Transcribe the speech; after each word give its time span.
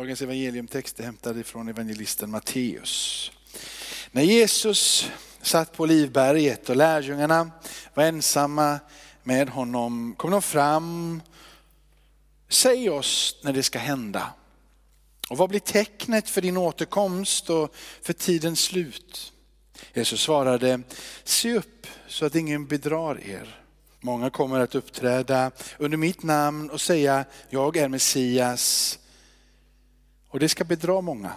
Dagens 0.00 0.22
evangeliumtext 0.22 1.00
är 1.00 1.04
hämtad 1.04 1.46
från 1.46 1.68
evangelisten 1.68 2.30
Matteus. 2.30 3.30
När 4.10 4.22
Jesus 4.22 5.10
satt 5.42 5.72
på 5.72 5.82
Olivberget 5.82 6.70
och 6.70 6.76
lärjungarna 6.76 7.50
var 7.94 8.04
ensamma 8.04 8.78
med 9.22 9.48
honom 9.48 10.14
kom 10.18 10.30
de 10.30 10.42
fram. 10.42 11.22
Säg 12.48 12.90
oss 12.90 13.36
när 13.42 13.52
det 13.52 13.62
ska 13.62 13.78
hända. 13.78 14.34
Och 15.30 15.38
vad 15.38 15.48
blir 15.48 15.60
tecknet 15.60 16.30
för 16.30 16.40
din 16.40 16.56
återkomst 16.56 17.50
och 17.50 17.74
för 18.02 18.12
tidens 18.12 18.60
slut? 18.60 19.32
Jesus 19.94 20.20
svarade, 20.20 20.82
se 21.24 21.56
upp 21.56 21.86
så 22.08 22.26
att 22.26 22.34
ingen 22.34 22.66
bedrar 22.66 23.20
er. 23.26 23.64
Många 24.00 24.30
kommer 24.30 24.60
att 24.60 24.74
uppträda 24.74 25.50
under 25.78 25.96
mitt 25.96 26.22
namn 26.22 26.70
och 26.70 26.80
säga, 26.80 27.24
jag 27.50 27.76
är 27.76 27.88
Messias. 27.88 28.96
Och 30.30 30.40
det 30.40 30.48
ska 30.48 30.64
bedra 30.64 31.00
många. 31.00 31.32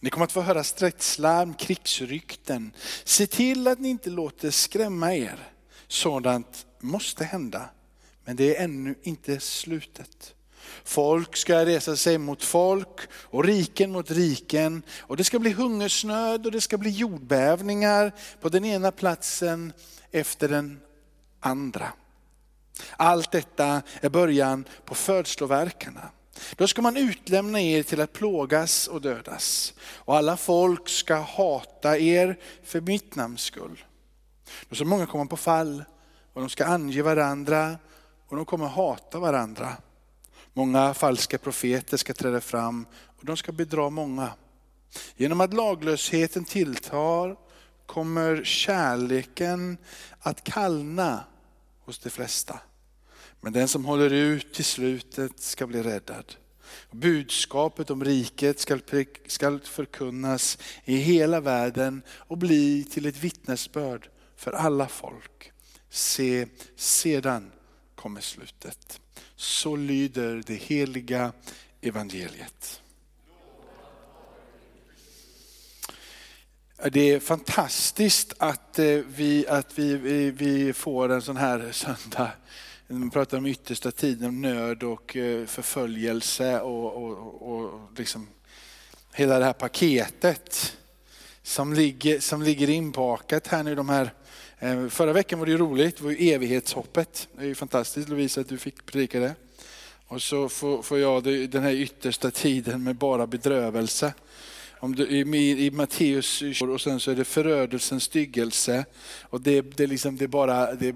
Ni 0.00 0.10
kommer 0.10 0.24
att 0.24 0.32
få 0.32 0.40
höra 0.40 0.64
stridslarm, 0.64 1.54
krigsrykten. 1.54 2.72
Se 3.04 3.26
till 3.26 3.68
att 3.68 3.78
ni 3.78 3.88
inte 3.88 4.10
låter 4.10 4.50
skrämma 4.50 5.14
er. 5.14 5.52
Sådant 5.88 6.66
måste 6.80 7.24
hända, 7.24 7.70
men 8.24 8.36
det 8.36 8.56
är 8.56 8.64
ännu 8.64 8.94
inte 9.02 9.40
slutet. 9.40 10.34
Folk 10.84 11.36
ska 11.36 11.64
resa 11.64 11.96
sig 11.96 12.18
mot 12.18 12.44
folk 12.44 13.00
och 13.12 13.44
riken 13.44 13.92
mot 13.92 14.10
riken. 14.10 14.82
Och 14.98 15.16
det 15.16 15.24
ska 15.24 15.38
bli 15.38 15.52
hungersnöd 15.52 16.46
och 16.46 16.52
det 16.52 16.60
ska 16.60 16.78
bli 16.78 16.90
jordbävningar 16.90 18.12
på 18.40 18.48
den 18.48 18.64
ena 18.64 18.90
platsen 18.92 19.72
efter 20.10 20.48
den 20.48 20.80
andra. 21.40 21.92
Allt 22.96 23.32
detta 23.32 23.82
är 24.00 24.08
början 24.08 24.64
på 24.84 24.94
födsloverkarna. 24.94 26.10
Då 26.56 26.68
ska 26.68 26.82
man 26.82 26.96
utlämna 26.96 27.60
er 27.60 27.82
till 27.82 28.00
att 28.00 28.12
plågas 28.12 28.88
och 28.88 29.00
dödas. 29.00 29.74
Och 29.80 30.16
alla 30.16 30.36
folk 30.36 30.88
ska 30.88 31.14
hata 31.14 31.98
er 31.98 32.38
för 32.64 32.80
mitt 32.80 33.14
namns 33.14 33.40
skull. 33.40 33.84
Då 34.68 34.74
ska 34.74 34.84
många 34.84 35.06
komma 35.06 35.26
på 35.26 35.36
fall 35.36 35.84
och 36.32 36.40
de 36.40 36.50
ska 36.50 36.64
ange 36.64 37.02
varandra 37.02 37.78
och 38.28 38.36
de 38.36 38.44
kommer 38.44 38.66
hata 38.66 39.18
varandra. 39.18 39.72
Många 40.52 40.94
falska 40.94 41.38
profeter 41.38 41.96
ska 41.96 42.14
träda 42.14 42.40
fram 42.40 42.86
och 43.06 43.24
de 43.24 43.36
ska 43.36 43.52
bedra 43.52 43.90
många. 43.90 44.30
Genom 45.16 45.40
att 45.40 45.54
laglösheten 45.54 46.44
tilltar 46.44 47.36
kommer 47.86 48.44
kärleken 48.44 49.78
att 50.20 50.44
kallna 50.44 51.24
hos 51.84 51.98
de 51.98 52.10
flesta. 52.10 52.58
Men 53.46 53.52
den 53.52 53.68
som 53.68 53.84
håller 53.84 54.12
ut 54.12 54.54
till 54.54 54.64
slutet 54.64 55.40
ska 55.40 55.66
bli 55.66 55.82
räddad. 55.82 56.34
Budskapet 56.90 57.90
om 57.90 58.04
riket 58.04 58.60
ska, 58.60 58.78
förkunnas 59.64 60.58
i 60.84 60.96
hela 60.96 61.40
världen 61.40 62.02
och 62.10 62.38
bli 62.38 62.84
till 62.84 63.06
ett 63.06 63.16
vittnesbörd 63.16 64.08
för 64.36 64.52
alla 64.52 64.88
folk. 64.88 65.52
Se, 65.90 66.46
sedan 66.76 67.52
kommer 67.94 68.20
slutet. 68.20 69.00
Så 69.36 69.76
lyder 69.76 70.42
det 70.46 70.54
heliga 70.54 71.32
evangeliet. 71.80 72.80
Det 76.92 77.10
är 77.10 77.20
fantastiskt 77.20 78.32
att 78.38 78.78
eh, 78.78 78.86
vi, 78.86 79.46
att 79.48 79.78
vi, 79.78 79.96
vi, 79.96 80.30
vi 80.30 80.72
får 80.72 81.12
en 81.12 81.22
sån 81.22 81.36
här 81.36 81.72
söndag. 81.72 82.32
Man 82.88 83.10
pratar 83.10 83.38
om 83.38 83.46
yttersta 83.46 83.90
tiden, 83.90 84.28
om 84.28 84.40
nöd 84.42 84.82
och 84.82 85.16
eh, 85.16 85.46
förföljelse 85.46 86.60
och, 86.60 87.04
och, 87.04 87.42
och 87.42 87.80
liksom 87.96 88.28
hela 89.12 89.38
det 89.38 89.44
här 89.44 89.52
paketet 89.52 90.76
som 91.42 91.72
ligger, 91.72 92.20
som 92.20 92.42
ligger 92.42 92.70
inbakat 92.70 93.46
här 93.46 93.62
nu. 93.62 93.74
De 93.74 93.88
här, 93.88 94.10
eh, 94.58 94.88
förra 94.88 95.12
veckan 95.12 95.38
var 95.38 95.46
det 95.46 95.52
ju 95.52 95.58
roligt, 95.58 95.96
det 95.96 96.04
var 96.04 96.10
ju 96.10 96.30
evighetshoppet. 96.30 97.28
Det 97.36 97.42
är 97.42 97.46
ju 97.46 97.54
fantastiskt 97.54 98.08
Lovisa 98.08 98.40
att 98.40 98.48
du 98.48 98.58
fick 98.58 98.86
predika 98.86 99.20
det. 99.20 99.34
Och 100.06 100.22
så 100.22 100.48
får, 100.48 100.82
får 100.82 100.98
jag 100.98 101.24
den 101.24 101.62
här 101.62 101.72
yttersta 101.72 102.30
tiden 102.30 102.82
med 102.82 102.96
bara 102.96 103.26
bedrövelse. 103.26 104.14
Om 104.80 104.94
du, 104.94 105.06
i, 105.06 105.66
I 105.66 105.70
Matteus 105.70 106.42
och 106.62 106.80
sen 106.80 107.00
så 107.00 107.10
är 107.10 107.14
det 107.14 107.24
förödelsens 107.24 108.02
styggelse. 108.02 108.84
Och 109.22 109.40
det, 109.40 109.60
det, 109.60 109.86
liksom, 109.86 110.16
det, 110.16 110.24
är 110.24 110.28
bara, 110.28 110.74
det 110.74 110.88
är 110.88 110.94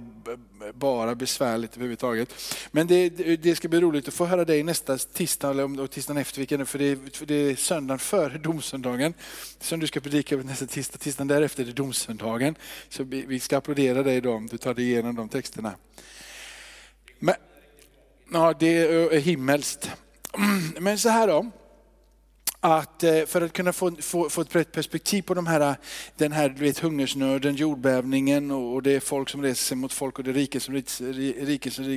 bara 0.72 1.14
besvärligt 1.14 1.76
överhuvudtaget. 1.76 2.34
Men 2.70 2.86
det, 2.86 3.08
det 3.36 3.54
ska 3.54 3.68
bli 3.68 3.80
roligt 3.80 4.08
att 4.08 4.14
få 4.14 4.26
höra 4.26 4.44
dig 4.44 4.62
nästa 4.62 4.98
tisdag, 4.98 5.50
eller 5.50 5.86
tisdagen 5.86 6.20
efter, 6.20 6.38
vilken, 6.38 6.66
för, 6.66 6.78
det, 6.78 7.16
för 7.16 7.26
det 7.26 7.34
är 7.34 7.56
söndagen 7.56 7.98
före 7.98 8.38
domsöndagen. 8.38 9.14
Som 9.60 9.80
du 9.80 9.86
ska 9.86 10.00
predika 10.00 10.36
nästa 10.36 10.66
tisdag, 10.66 10.98
tisdagen 10.98 11.28
därefter 11.28 11.62
är 11.62 11.66
det 11.66 11.72
domsöndagen. 11.72 12.54
Så 12.88 13.04
vi, 13.04 13.26
vi 13.26 13.40
ska 13.40 13.58
applådera 13.58 14.02
dig 14.02 14.20
då 14.20 14.32
om 14.32 14.46
du 14.46 14.58
tar 14.58 14.74
dig 14.74 14.84
igenom 14.84 15.16
de 15.16 15.28
texterna. 15.28 15.74
Men, 17.18 17.34
ja, 18.32 18.54
det 18.58 18.78
är 18.78 19.18
himmelskt. 19.18 19.90
Men 20.78 20.98
så 20.98 21.08
här 21.08 21.26
då 21.26 21.50
att 22.60 23.02
eh, 23.02 23.24
för 23.26 23.40
att 23.40 23.52
kunna 23.52 23.72
få, 23.72 23.96
få, 24.00 24.30
få 24.30 24.40
ett 24.40 24.72
perspektiv 24.72 25.22
på 25.22 25.34
de 25.34 25.46
här, 25.46 25.76
den 26.16 26.32
här 26.32 26.48
du 26.48 26.60
vet, 26.60 26.78
hungersnöden, 26.78 27.54
jordbävningen 27.54 28.50
och 28.50 28.82
det 28.82 28.92
är 28.92 29.00
folk 29.00 29.28
som 29.28 29.42
reser 29.42 29.64
sig 29.64 29.76
mot 29.76 29.92
folk 29.92 30.18
och 30.18 30.24
det 30.24 30.30
är 30.30 30.34
riken 30.34 30.60
som, 30.60 30.74
riken 30.74 31.72
som 31.72 31.84
eh, 31.84 31.90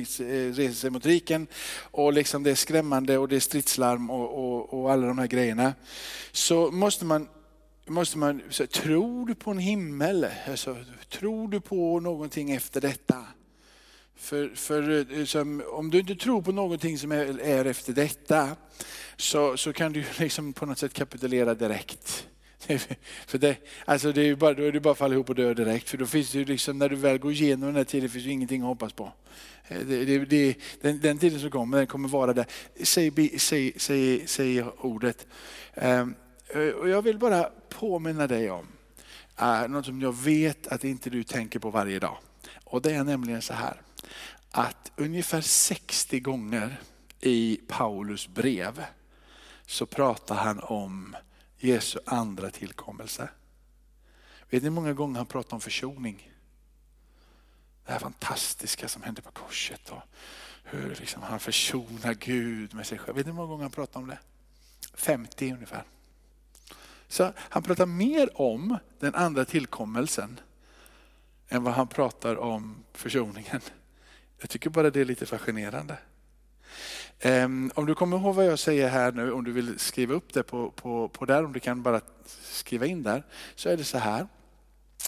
reser 0.52 0.72
sig 0.72 0.90
mot 0.90 1.06
riken. 1.06 1.46
Och 1.80 2.12
liksom 2.12 2.42
det 2.42 2.50
är 2.50 2.54
skrämmande 2.54 3.18
och 3.18 3.28
det 3.28 3.36
är 3.36 3.40
stridslarm 3.40 4.10
och, 4.10 4.38
och, 4.38 4.80
och 4.80 4.92
alla 4.92 5.06
de 5.06 5.18
här 5.18 5.26
grejerna. 5.26 5.74
Så 6.32 6.70
måste 6.70 7.04
man 7.04 7.28
måste 7.86 8.18
man, 8.18 8.42
tror 8.72 9.26
du 9.26 9.34
på 9.34 9.50
en 9.50 9.58
himmel? 9.58 10.26
Alltså, 10.50 10.76
tror 11.08 11.48
du 11.48 11.60
på 11.60 12.00
någonting 12.00 12.50
efter 12.50 12.80
detta? 12.80 13.24
För, 14.16 14.48
för 14.54 14.90
eh, 14.90 15.18
liksom, 15.18 15.62
om 15.72 15.90
du 15.90 15.98
inte 15.98 16.14
tror 16.14 16.42
på 16.42 16.52
någonting 16.52 16.98
som 16.98 17.12
är, 17.12 17.40
är 17.40 17.64
efter 17.64 17.92
detta, 17.92 18.56
så, 19.16 19.56
så 19.56 19.72
kan 19.72 19.92
du 19.92 20.04
liksom 20.18 20.52
på 20.52 20.66
något 20.66 20.78
sätt 20.78 20.94
kapitulera 20.94 21.54
direkt. 21.54 22.26
För 23.26 23.38
det, 23.38 23.56
alltså 23.84 24.12
det 24.12 24.22
är 24.22 24.34
bara, 24.34 24.54
då 24.54 24.62
är 24.62 24.72
det 24.72 24.80
bara 24.80 24.92
att 24.92 24.98
falla 24.98 25.14
ihop 25.14 25.28
och 25.28 25.34
dö 25.34 25.54
direkt. 25.54 25.88
För 25.88 25.98
då 25.98 26.06
finns 26.06 26.32
det 26.32 26.44
liksom, 26.44 26.78
när 26.78 26.88
du 26.88 26.96
väl 26.96 27.18
går 27.18 27.32
igenom 27.32 27.66
den 27.66 27.76
här 27.76 27.84
tiden 27.84 28.10
finns 28.10 28.24
det 28.24 28.30
ingenting 28.30 28.62
att 28.62 28.66
hoppas 28.66 28.92
på. 28.92 29.12
Eh, 29.68 29.78
det, 29.78 30.04
det, 30.04 30.24
det, 30.24 30.56
den, 30.80 31.00
den, 31.00 31.18
tiden 31.18 31.40
som 31.40 31.50
kommer, 31.50 31.78
den 31.78 31.86
kommer 31.86 32.08
vara 32.08 32.32
där. 32.32 32.46
Säg, 32.82 33.38
säg, 33.38 33.72
säg, 33.76 34.26
säg 34.26 34.62
ordet. 34.62 35.26
Um, 35.74 36.14
och 36.80 36.88
jag 36.88 37.02
vill 37.02 37.18
bara 37.18 37.50
påminna 37.68 38.26
dig 38.26 38.50
om 38.50 38.66
uh, 39.42 39.68
något 39.68 39.86
som 39.86 40.00
jag 40.00 40.16
vet 40.16 40.66
att 40.66 40.84
inte 40.84 41.10
du 41.10 41.24
tänker 41.24 41.58
på 41.58 41.70
varje 41.70 41.98
dag. 41.98 42.18
Och 42.64 42.82
det 42.82 42.92
är 42.92 43.04
nämligen 43.04 43.42
så 43.42 43.54
här 43.54 43.80
att 44.50 44.92
ungefär 44.96 45.40
60 45.40 46.20
gånger 46.20 46.80
i 47.20 47.60
Paulus 47.68 48.28
brev 48.28 48.84
så 49.66 49.86
pratar 49.86 50.34
han 50.34 50.60
om 50.60 51.16
Jesu 51.58 51.98
andra 52.06 52.50
tillkommelse. 52.50 53.28
Vet 54.50 54.62
ni 54.62 54.68
hur 54.68 54.74
många 54.74 54.92
gånger 54.92 55.16
han 55.16 55.26
pratar 55.26 55.54
om 55.54 55.60
försoning? 55.60 56.30
Det 57.86 57.92
här 57.92 57.98
fantastiska 57.98 58.88
som 58.88 59.02
hände 59.02 59.22
på 59.22 59.30
korset 59.30 59.90
och 59.90 60.02
hur 60.64 60.96
liksom 61.00 61.22
han 61.22 61.40
försonar 61.40 62.14
Gud 62.14 62.74
med 62.74 62.86
sig 62.86 62.98
själv. 62.98 63.16
Vet 63.16 63.26
ni 63.26 63.32
hur 63.32 63.36
många 63.36 63.48
gånger 63.48 63.62
han 63.62 63.70
pratar 63.70 64.00
om 64.00 64.06
det? 64.06 64.18
50 64.94 65.52
ungefär. 65.52 65.84
Så 67.08 67.32
han 67.38 67.62
pratar 67.62 67.86
mer 67.86 68.40
om 68.40 68.78
den 68.98 69.14
andra 69.14 69.44
tillkommelsen 69.44 70.40
än 71.48 71.62
vad 71.62 71.74
han 71.74 71.88
pratar 71.88 72.36
om 72.36 72.84
försoningen. 72.92 73.60
Jag 74.44 74.50
tycker 74.50 74.70
bara 74.70 74.90
det 74.90 75.00
är 75.00 75.04
lite 75.04 75.26
fascinerande. 75.26 75.96
Ehm, 77.20 77.70
om 77.74 77.86
du 77.86 77.94
kommer 77.94 78.16
ihåg 78.16 78.34
vad 78.34 78.46
jag 78.46 78.58
säger 78.58 78.88
här 78.88 79.12
nu, 79.12 79.32
om 79.32 79.44
du 79.44 79.52
vill 79.52 79.78
skriva 79.78 80.14
upp 80.14 80.32
det 80.32 80.42
på, 80.42 80.70
på, 80.70 81.08
på 81.08 81.24
där, 81.24 81.44
om 81.44 81.52
du 81.52 81.60
kan 81.60 81.82
bara 81.82 82.00
skriva 82.42 82.86
in 82.86 83.02
där, 83.02 83.22
så 83.54 83.68
är 83.68 83.76
det 83.76 83.84
så 83.84 83.98
här 83.98 84.26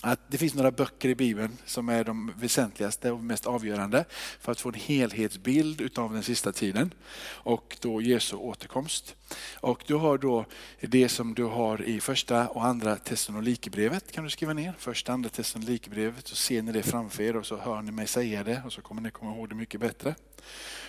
att 0.02 0.20
det 0.28 0.38
finns 0.38 0.54
några 0.54 0.70
böcker 0.70 1.08
i 1.08 1.14
Bibeln 1.14 1.58
som 1.64 1.88
är 1.88 2.04
de 2.04 2.32
väsentligaste 2.37 3.12
och 3.12 3.25
mest 3.25 3.46
avgörande 3.46 4.04
för 4.40 4.52
att 4.52 4.60
få 4.60 4.69
en 4.69 4.75
helhetsbild 4.75 5.81
utav 5.81 6.12
den 6.12 6.22
sista 6.22 6.52
tiden 6.52 6.94
och 7.28 7.76
då 7.81 8.02
Jesu 8.02 8.37
återkomst. 8.37 9.16
Och 9.60 9.84
du 9.87 9.94
har 9.94 10.19
då 10.19 10.44
det 10.81 11.08
som 11.08 11.34
du 11.34 11.44
har 11.44 11.82
i 11.82 12.00
första 12.00 12.48
och 12.48 12.64
andra 12.64 12.96
Thessalonikerbrevet 12.96 14.12
kan 14.12 14.25
du 14.25 14.31
skriva 14.31 14.52
ner. 14.52 14.75
Första 14.78 15.12
och 15.12 15.14
andra 15.14 15.31
Thessalonikerbrevet 15.31 16.28
så 16.28 16.37
ser 16.37 16.62
ni 16.62 16.72
det 16.72 16.82
framför 16.82 17.22
er 17.22 17.37
och 17.37 17.46
så 17.46 17.56
hör 17.56 17.82
ni 17.82 17.90
mig 17.90 18.06
säga 18.06 18.44
det 18.44 18.62
och 18.66 18.72
så 18.72 18.82
kommer 18.82 19.02
ni 19.02 19.10
komma 19.10 19.37
ihåg 19.37 19.48
det 19.48 19.54
mycket 19.54 19.81
bättre. 19.81 20.14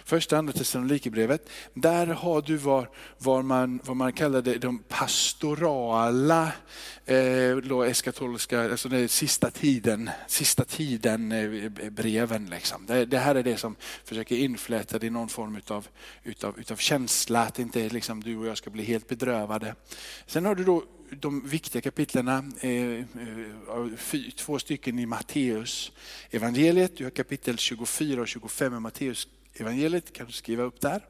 Första 0.08 0.38
andra 0.38 0.54
Thessalonikerbrevet, 0.54 1.50
där 1.74 2.08
har 2.08 2.42
du 2.42 2.58
vad, 2.58 2.88
vad, 3.18 3.46
man, 3.46 3.80
vad 3.84 3.96
man 3.98 4.14
kallade 4.14 4.58
de 4.58 4.80
pastorala, 4.80 6.52
eh, 7.06 7.88
eskatologiska, 7.88 8.72
alltså 8.72 8.90
den 8.90 9.10
sista 9.10 9.52
tiden, 9.52 10.10
sista 10.28 10.64
tiden 10.64 11.32
eh, 11.32 11.90
breven. 11.90 12.46
Liksom. 12.46 12.86
Det, 12.86 13.06
det, 13.06 13.18
här 13.18 13.36
är 13.36 13.44
det 13.44 13.58
som 13.58 13.76
försöker 14.04 14.36
infläta 14.36 15.00
det 15.00 15.08
i 15.08 15.10
någon 15.10 15.30
form 15.30 15.56
utav, 15.56 15.88
utav, 16.24 16.60
utav 16.60 16.76
känsla, 16.76 17.42
att 17.42 17.60
inte 17.60 17.90
liksom 17.90 18.24
du 18.24 18.38
och 18.38 18.48
jag 18.48 18.58
ska 18.58 18.70
bli 18.70 18.84
helt 18.84 19.08
bedrövade. 19.08 19.76
Sen 20.26 20.46
har 20.46 20.56
du 20.56 20.64
då 20.64 20.84
de 21.10 21.48
viktiga 21.48 21.82
kapitlerna, 21.82 22.52
eh, 22.62 22.72
eh, 22.72 23.04
två 24.36 24.60
stycken 24.60 25.00
i 25.00 25.06
Matteus 25.06 25.92
evangeliet. 26.32 26.98
Du 26.98 27.04
har 27.04 27.12
kapitel 27.12 27.58
24 27.58 28.22
och 28.22 28.28
25 28.28 28.78
i 28.78 28.80
Matteus 28.80 29.28
evangeliet, 29.62 30.14
kan 30.14 30.26
du 30.26 30.32
skriva 30.32 30.64
upp 30.64 30.82
där. 30.82 31.06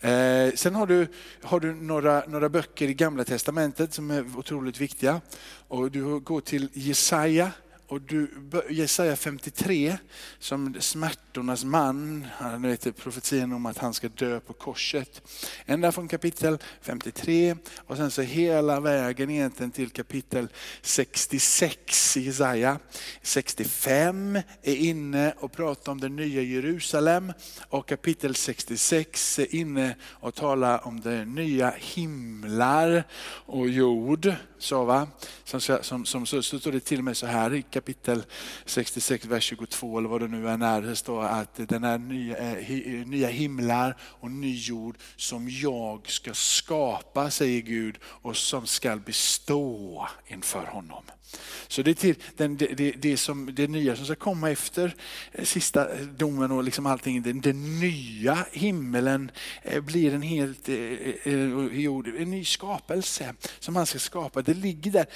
Eh, 0.00 0.54
sen 0.54 0.74
har 0.74 0.86
du, 0.86 1.06
har 1.42 1.60
du 1.60 1.74
några, 1.74 2.22
några 2.26 2.48
böcker 2.48 2.88
i 2.88 2.94
Gamla 2.94 3.24
Testamentet 3.24 3.94
som 3.94 4.10
är 4.10 4.36
otroligt 4.36 4.80
viktiga. 4.80 5.20
Och 5.68 5.90
du 5.90 6.20
går 6.20 6.40
till 6.40 6.68
Jesaja 6.72 7.50
och 7.90 8.00
du, 8.00 8.30
Jesaja 8.68 9.16
53, 9.16 9.96
som 10.38 10.76
smärtornas 10.80 11.64
man, 11.64 12.26
han 12.32 12.62
vet 12.62 12.96
profetian 12.96 13.52
om 13.52 13.66
att 13.66 13.78
han 13.78 13.94
ska 13.94 14.08
dö 14.08 14.40
på 14.40 14.52
korset. 14.52 15.22
Ända 15.66 15.92
från 15.92 16.08
kapitel 16.08 16.58
53 16.80 17.56
och 17.76 17.96
sen 17.96 18.10
så 18.10 18.22
hela 18.22 18.80
vägen 18.80 19.30
egentligen 19.30 19.70
till 19.70 19.90
kapitel 19.90 20.48
66 20.82 22.16
i 22.16 22.20
Jesaja. 22.20 22.78
65 23.22 24.38
är 24.62 24.76
inne 24.76 25.34
och 25.38 25.52
pratar 25.52 25.92
om 25.92 26.00
det 26.00 26.08
nya 26.08 26.42
Jerusalem 26.42 27.32
och 27.68 27.88
kapitel 27.88 28.34
66 28.34 29.38
är 29.38 29.54
inne 29.54 29.96
och 30.02 30.34
talar 30.34 30.86
om 30.86 31.00
det 31.00 31.24
nya 31.24 31.70
himlar 31.70 33.04
och 33.46 33.68
jord. 33.68 34.34
Så, 34.60 34.84
va? 34.84 35.08
Som, 35.44 35.60
som, 35.60 36.06
som, 36.06 36.26
så, 36.26 36.42
så 36.42 36.58
står 36.58 36.72
det 36.72 36.80
till 36.80 36.98
och 36.98 37.04
med 37.04 37.16
så 37.16 37.26
här 37.26 37.54
i 37.54 37.62
kapitel 37.62 38.22
66, 38.64 39.24
vers 39.24 39.44
22 39.44 39.98
eller 39.98 40.08
vad 40.08 40.20
det 40.20 40.28
nu 40.28 40.48
än 40.48 40.62
är. 40.62 40.82
Det 40.82 40.96
står 40.96 41.24
att 41.24 41.54
den 41.54 41.84
är 41.84 41.98
nya, 41.98 42.36
eh, 42.36 42.70
eh, 42.70 43.06
nya 43.06 43.28
himlar 43.28 43.96
och 44.02 44.30
ny 44.30 44.58
jord 44.58 44.96
som 45.16 45.48
jag 45.48 46.10
ska 46.10 46.34
skapa, 46.34 47.30
säger 47.30 47.60
Gud, 47.60 47.98
och 48.04 48.36
som 48.36 48.66
ska 48.66 48.96
bestå 48.96 50.08
inför 50.26 50.64
honom. 50.64 51.04
Så 51.68 51.82
det 51.82 51.90
är 51.90 51.94
till 51.94 52.16
den, 52.36 52.56
det, 52.56 52.66
det, 52.66 52.90
det, 52.90 53.16
som, 53.16 53.54
det 53.54 53.68
nya 53.68 53.96
som 53.96 54.04
ska 54.04 54.14
komma 54.14 54.50
efter 54.50 54.94
eh, 55.32 55.44
sista 55.44 55.94
domen 56.04 56.50
och 56.50 56.64
liksom 56.64 56.86
allting. 56.86 57.22
Den, 57.22 57.40
den 57.40 57.80
nya 57.80 58.46
himmelen 58.52 59.30
eh, 59.62 59.80
blir 59.80 60.14
en 60.14 60.22
helt 60.22 60.68
eh, 60.68 60.74
en 61.24 62.30
ny 62.30 62.44
skapelse 62.44 63.34
som 63.58 63.76
han 63.76 63.86
ska 63.86 63.98
skapa. 63.98 64.42
Det 64.42 64.54
ligger 64.54 64.90
där. 64.90 65.06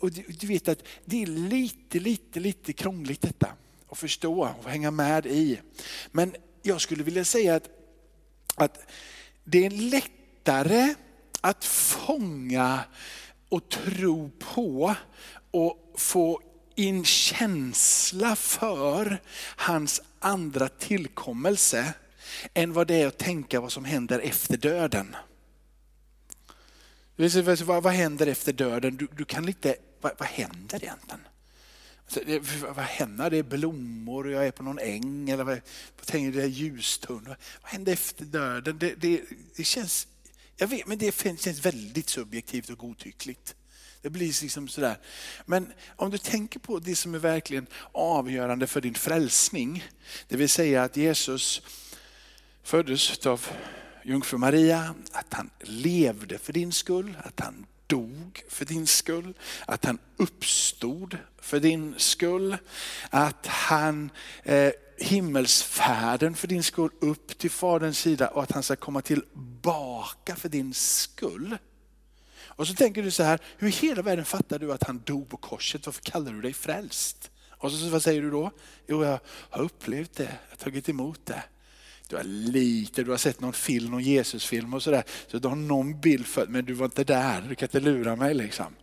Och 0.00 0.10
du 0.12 0.46
vet 0.46 0.68
att 0.68 0.82
det 1.04 1.22
är 1.22 1.26
lite, 1.26 1.98
lite, 1.98 2.40
lite 2.40 2.72
krångligt 2.72 3.22
detta 3.22 3.48
att 3.88 3.98
förstå 3.98 4.54
och 4.62 4.70
hänga 4.70 4.90
med 4.90 5.26
i. 5.26 5.60
Men 6.12 6.34
jag 6.62 6.80
skulle 6.80 7.04
vilja 7.04 7.24
säga 7.24 7.54
att, 7.54 7.68
att 8.54 8.78
det 9.44 9.66
är 9.66 9.70
lättare 9.70 10.94
att 11.40 11.64
fånga 11.64 12.80
och 13.48 13.68
tro 13.68 14.30
på 14.38 14.94
och 15.54 15.94
få 15.96 16.40
in 16.74 17.04
känsla 17.04 18.36
för 18.36 19.20
hans 19.56 20.02
andra 20.18 20.68
tillkommelse 20.68 21.94
än 22.54 22.72
vad 22.72 22.86
det 22.86 22.94
är 23.02 23.06
att 23.06 23.18
tänka 23.18 23.60
vad 23.60 23.72
som 23.72 23.84
händer 23.84 24.18
efter 24.18 24.56
döden. 24.56 25.16
Vad, 27.16 27.82
vad 27.82 27.92
händer 27.92 28.26
efter 28.26 28.52
döden? 28.52 28.96
Du, 28.96 29.08
du 29.16 29.24
kan 29.24 29.48
inte, 29.48 29.76
vad, 30.00 30.12
vad 30.18 30.28
händer 30.28 30.84
egentligen? 30.84 31.20
Alltså, 32.04 32.20
vad 32.66 32.84
händer? 32.84 33.30
Det 33.30 33.38
är 33.38 33.42
blommor 33.42 34.26
och 34.26 34.32
jag 34.32 34.46
är 34.46 34.50
på 34.50 34.62
någon 34.62 34.78
äng 34.78 35.30
eller 35.30 35.44
vad, 35.44 35.60
vad 35.96 36.06
tänker 36.06 36.38
det 36.38 36.44
är 36.44 36.48
ljustunn. 36.48 37.24
Vad 37.62 37.70
händer 37.70 37.92
efter 37.92 38.24
döden? 38.24 38.78
Det, 38.78 38.94
det, 38.94 39.22
det, 39.56 39.64
känns, 39.64 40.08
jag 40.56 40.66
vet, 40.68 40.86
men 40.86 40.98
det 40.98 41.14
känns 41.20 41.66
väldigt 41.66 42.08
subjektivt 42.08 42.70
och 42.70 42.78
godtyckligt. 42.78 43.54
Det 44.04 44.10
blir 44.10 44.42
liksom 44.42 44.68
sådär. 44.68 44.96
Men 45.46 45.72
om 45.96 46.10
du 46.10 46.18
tänker 46.18 46.58
på 46.60 46.78
det 46.78 46.96
som 46.96 47.14
är 47.14 47.18
verkligen 47.18 47.66
avgörande 47.92 48.66
för 48.66 48.80
din 48.80 48.94
frälsning, 48.94 49.84
det 50.28 50.36
vill 50.36 50.48
säga 50.48 50.82
att 50.82 50.96
Jesus 50.96 51.62
föddes 52.62 53.26
av 53.26 53.46
jungfru 54.02 54.38
Maria, 54.38 54.94
att 55.12 55.34
han 55.34 55.50
levde 55.60 56.38
för 56.38 56.52
din 56.52 56.72
skull, 56.72 57.16
att 57.24 57.40
han 57.40 57.66
dog 57.86 58.42
för 58.48 58.64
din 58.64 58.86
skull, 58.86 59.34
att 59.66 59.84
han 59.84 59.98
uppstod 60.16 61.18
för 61.38 61.60
din 61.60 61.94
skull, 61.96 62.56
att 63.10 63.46
han 63.46 64.10
eh, 64.42 64.72
himmelsfärden 64.98 66.34
för 66.34 66.48
din 66.48 66.62
skull 66.62 66.90
upp 67.00 67.38
till 67.38 67.50
Faderns 67.50 67.98
sida 67.98 68.28
och 68.28 68.42
att 68.42 68.52
han 68.52 68.62
ska 68.62 68.76
komma 68.76 69.00
tillbaka 69.00 70.36
för 70.36 70.48
din 70.48 70.74
skull. 70.74 71.58
Och 72.56 72.66
så 72.66 72.74
tänker 72.74 73.02
du 73.02 73.10
så 73.10 73.22
här, 73.22 73.40
hur 73.58 73.68
i 73.68 73.70
hela 73.70 74.02
världen 74.02 74.24
fattar 74.24 74.58
du 74.58 74.72
att 74.72 74.82
han 74.82 75.02
dog 75.04 75.28
på 75.28 75.36
korset? 75.36 75.86
Varför 75.86 76.02
kallar 76.02 76.32
du 76.32 76.40
dig 76.40 76.52
frälst? 76.52 77.30
Och 77.50 77.72
så 77.72 77.88
vad 77.88 78.02
säger 78.02 78.22
du 78.22 78.30
då? 78.30 78.50
Jo, 78.86 79.04
jag 79.04 79.18
har 79.50 79.62
upplevt 79.62 80.16
det, 80.16 80.22
jag 80.22 80.50
har 80.50 80.56
tagit 80.56 80.88
emot 80.88 81.26
det. 81.26 81.42
Du 82.08 82.16
har 82.16 82.24
lite, 82.24 83.02
du 83.02 83.10
har 83.10 83.18
sett 83.18 83.40
någon 83.40 83.52
film, 83.52 83.90
någon 83.90 84.02
Jesusfilm 84.02 84.74
och 84.74 84.82
sådär. 84.82 85.04
Så 85.26 85.38
du 85.38 85.48
har 85.48 85.56
någon 85.56 86.00
bild 86.00 86.26
för 86.26 86.46
men 86.46 86.64
du 86.64 86.72
var 86.72 86.84
inte 86.84 87.04
där, 87.04 87.46
du 87.48 87.54
kan 87.54 87.66
inte 87.66 87.80
lura 87.80 88.16
mig 88.16 88.34
liksom. 88.34 88.74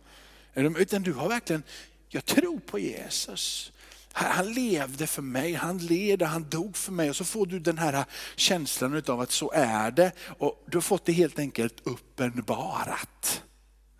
Utan 0.54 1.02
du 1.02 1.12
har 1.12 1.28
verkligen, 1.28 1.62
jag 2.08 2.24
tror 2.24 2.58
på 2.58 2.78
Jesus. 2.78 3.72
Han 4.12 4.52
levde 4.52 5.06
för 5.06 5.22
mig, 5.22 5.54
han 5.54 5.78
led, 5.78 6.22
han 6.22 6.48
dog 6.48 6.76
för 6.76 6.92
mig 6.92 7.10
och 7.10 7.16
så 7.16 7.24
får 7.24 7.46
du 7.46 7.58
den 7.58 7.78
här 7.78 8.04
känslan 8.36 9.02
av 9.06 9.20
att 9.20 9.30
så 9.30 9.52
är 9.54 9.90
det 9.90 10.12
och 10.38 10.64
du 10.66 10.76
har 10.76 10.82
fått 10.82 11.04
det 11.04 11.12
helt 11.12 11.38
enkelt 11.38 11.80
uppenbarat. 11.84 13.42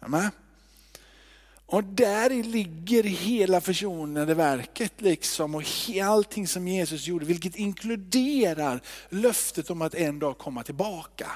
Amen. 0.03 0.31
Och 1.67 1.85
där 1.85 2.31
ligger 2.31 3.03
hela 3.03 3.61
försonande 3.61 4.35
verket 4.35 4.93
liksom 5.01 5.55
och 5.55 5.63
allting 6.03 6.49
som 6.49 6.69
Jesus 6.69 7.07
gjorde, 7.07 7.25
vilket 7.25 7.57
inkluderar 7.57 8.81
löftet 9.09 9.71
om 9.71 9.83
att 9.83 9.95
en 9.95 10.19
dag 10.19 10.39
komma 10.39 10.63
tillbaka. 10.63 11.27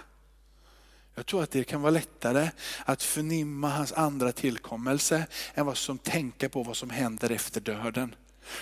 Jag 1.14 1.26
tror 1.26 1.42
att 1.42 1.50
det 1.50 1.64
kan 1.64 1.82
vara 1.82 1.90
lättare 1.90 2.50
att 2.84 3.02
förnimma 3.02 3.68
hans 3.68 3.92
andra 3.92 4.32
tillkommelse 4.32 5.26
än 5.54 5.66
vad 5.66 5.76
som 5.76 5.98
tänker 5.98 6.48
på 6.48 6.62
vad 6.62 6.76
som 6.76 6.90
händer 6.90 7.30
efter 7.30 7.60
döden. 7.60 8.14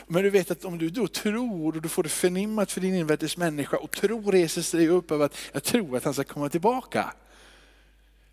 Men 0.07 0.23
du 0.23 0.31
vet 0.31 0.51
att 0.51 0.65
om 0.65 0.79
du 0.79 0.91
då 0.91 1.09
tror 1.09 1.77
och 1.77 1.83
du 1.83 1.89
får 1.89 2.03
det 2.03 2.09
förnimmat 2.09 2.73
för 2.73 2.81
din 2.81 2.95
invärtes 2.95 3.37
människa 3.37 3.77
och 3.77 3.91
tro 3.91 4.31
reser 4.31 4.63
sig 4.63 4.89
upp 4.89 5.11
över 5.11 5.25
att 5.25 5.37
jag 5.53 5.63
tror 5.63 5.97
att 5.97 6.05
han 6.05 6.15
ska 6.15 6.25
komma 6.25 6.49
tillbaka. 6.49 7.13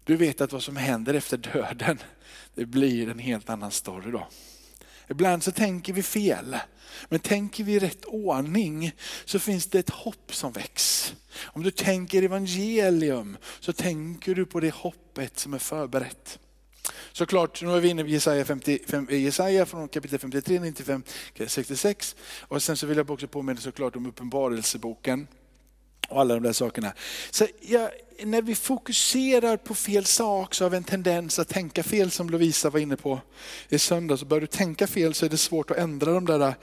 Du 0.03 0.15
vet 0.15 0.42
att 0.42 0.54
vad 0.54 0.64
som 0.64 0.76
händer 0.76 1.14
efter 1.14 1.37
döden, 1.37 1.99
det 2.56 2.66
blir 2.66 3.09
en 3.09 3.19
helt 3.19 3.49
annan 3.49 3.71
story 3.71 4.11
då. 4.11 4.28
Ibland 5.09 5.44
så 5.44 5.52
tänker 5.52 5.94
vi 5.94 6.04
fel. 6.04 6.57
Men 7.09 7.19
tänker 7.19 7.64
vi 7.64 7.73
i 7.73 7.80
rätt 7.80 8.06
ordning 8.06 8.92
så 9.26 9.40
finns 9.40 9.68
det 9.68 9.80
ett 9.80 9.90
hopp 9.90 10.35
som 10.35 10.52
väcks. 10.52 11.14
Om 11.44 11.64
du 11.64 11.71
tänker 11.71 12.23
evangelium 12.23 13.37
så 13.59 13.73
tänker 13.73 14.35
du 14.35 14.45
på 14.45 14.59
det 14.59 14.73
hoppet 14.73 15.40
som 15.40 15.54
är 15.54 15.57
förberett. 15.57 16.40
Såklart, 17.11 17.61
nu 17.61 17.71
är 17.71 17.80
vi 17.80 17.90
inne 17.90 18.02
i 18.02 18.11
Jesaja, 18.11 18.45
55, 18.45 19.07
eh, 19.09 19.23
Jesaja 19.23 19.66
från 19.66 19.87
kapitel 19.87 20.19
53, 20.19 20.59
95, 20.59 21.04
66. 21.47 22.16
Och 22.42 22.64
sen 22.64 22.78
så 22.78 22.87
vill 22.87 22.97
jag 22.97 23.11
också 23.11 23.28
påminna 23.28 23.59
såklart 23.59 23.95
om 23.95 24.06
uppenbarelseboken 24.06 25.28
och 26.11 26.21
alla 26.21 26.33
de 26.33 26.44
där 26.44 26.53
sakerna. 26.53 26.94
Så 27.31 27.47
ja, 27.61 27.89
när 28.23 28.41
vi 28.41 28.56
fokuserar 28.56 29.57
på 29.57 29.75
fel 29.75 30.06
sak 30.06 30.53
så 30.53 30.65
har 30.65 30.69
vi 30.69 30.77
en 30.77 30.83
tendens 30.83 31.39
att 31.39 31.47
tänka 31.47 31.83
fel 31.83 32.11
som 32.11 32.30
Lovisa 32.30 32.69
var 32.69 32.80
inne 32.80 32.97
på 32.97 33.19
i 33.69 33.80
söndags. 33.80 34.23
Börjar 34.23 34.41
du 34.41 34.47
tänka 34.47 34.87
fel 34.87 35.13
så 35.13 35.25
är 35.25 35.30
det 35.30 35.37
svårt 35.37 35.71
att 35.71 35.77
ändra 35.77 36.13
de 36.13 36.25
där 36.25 36.53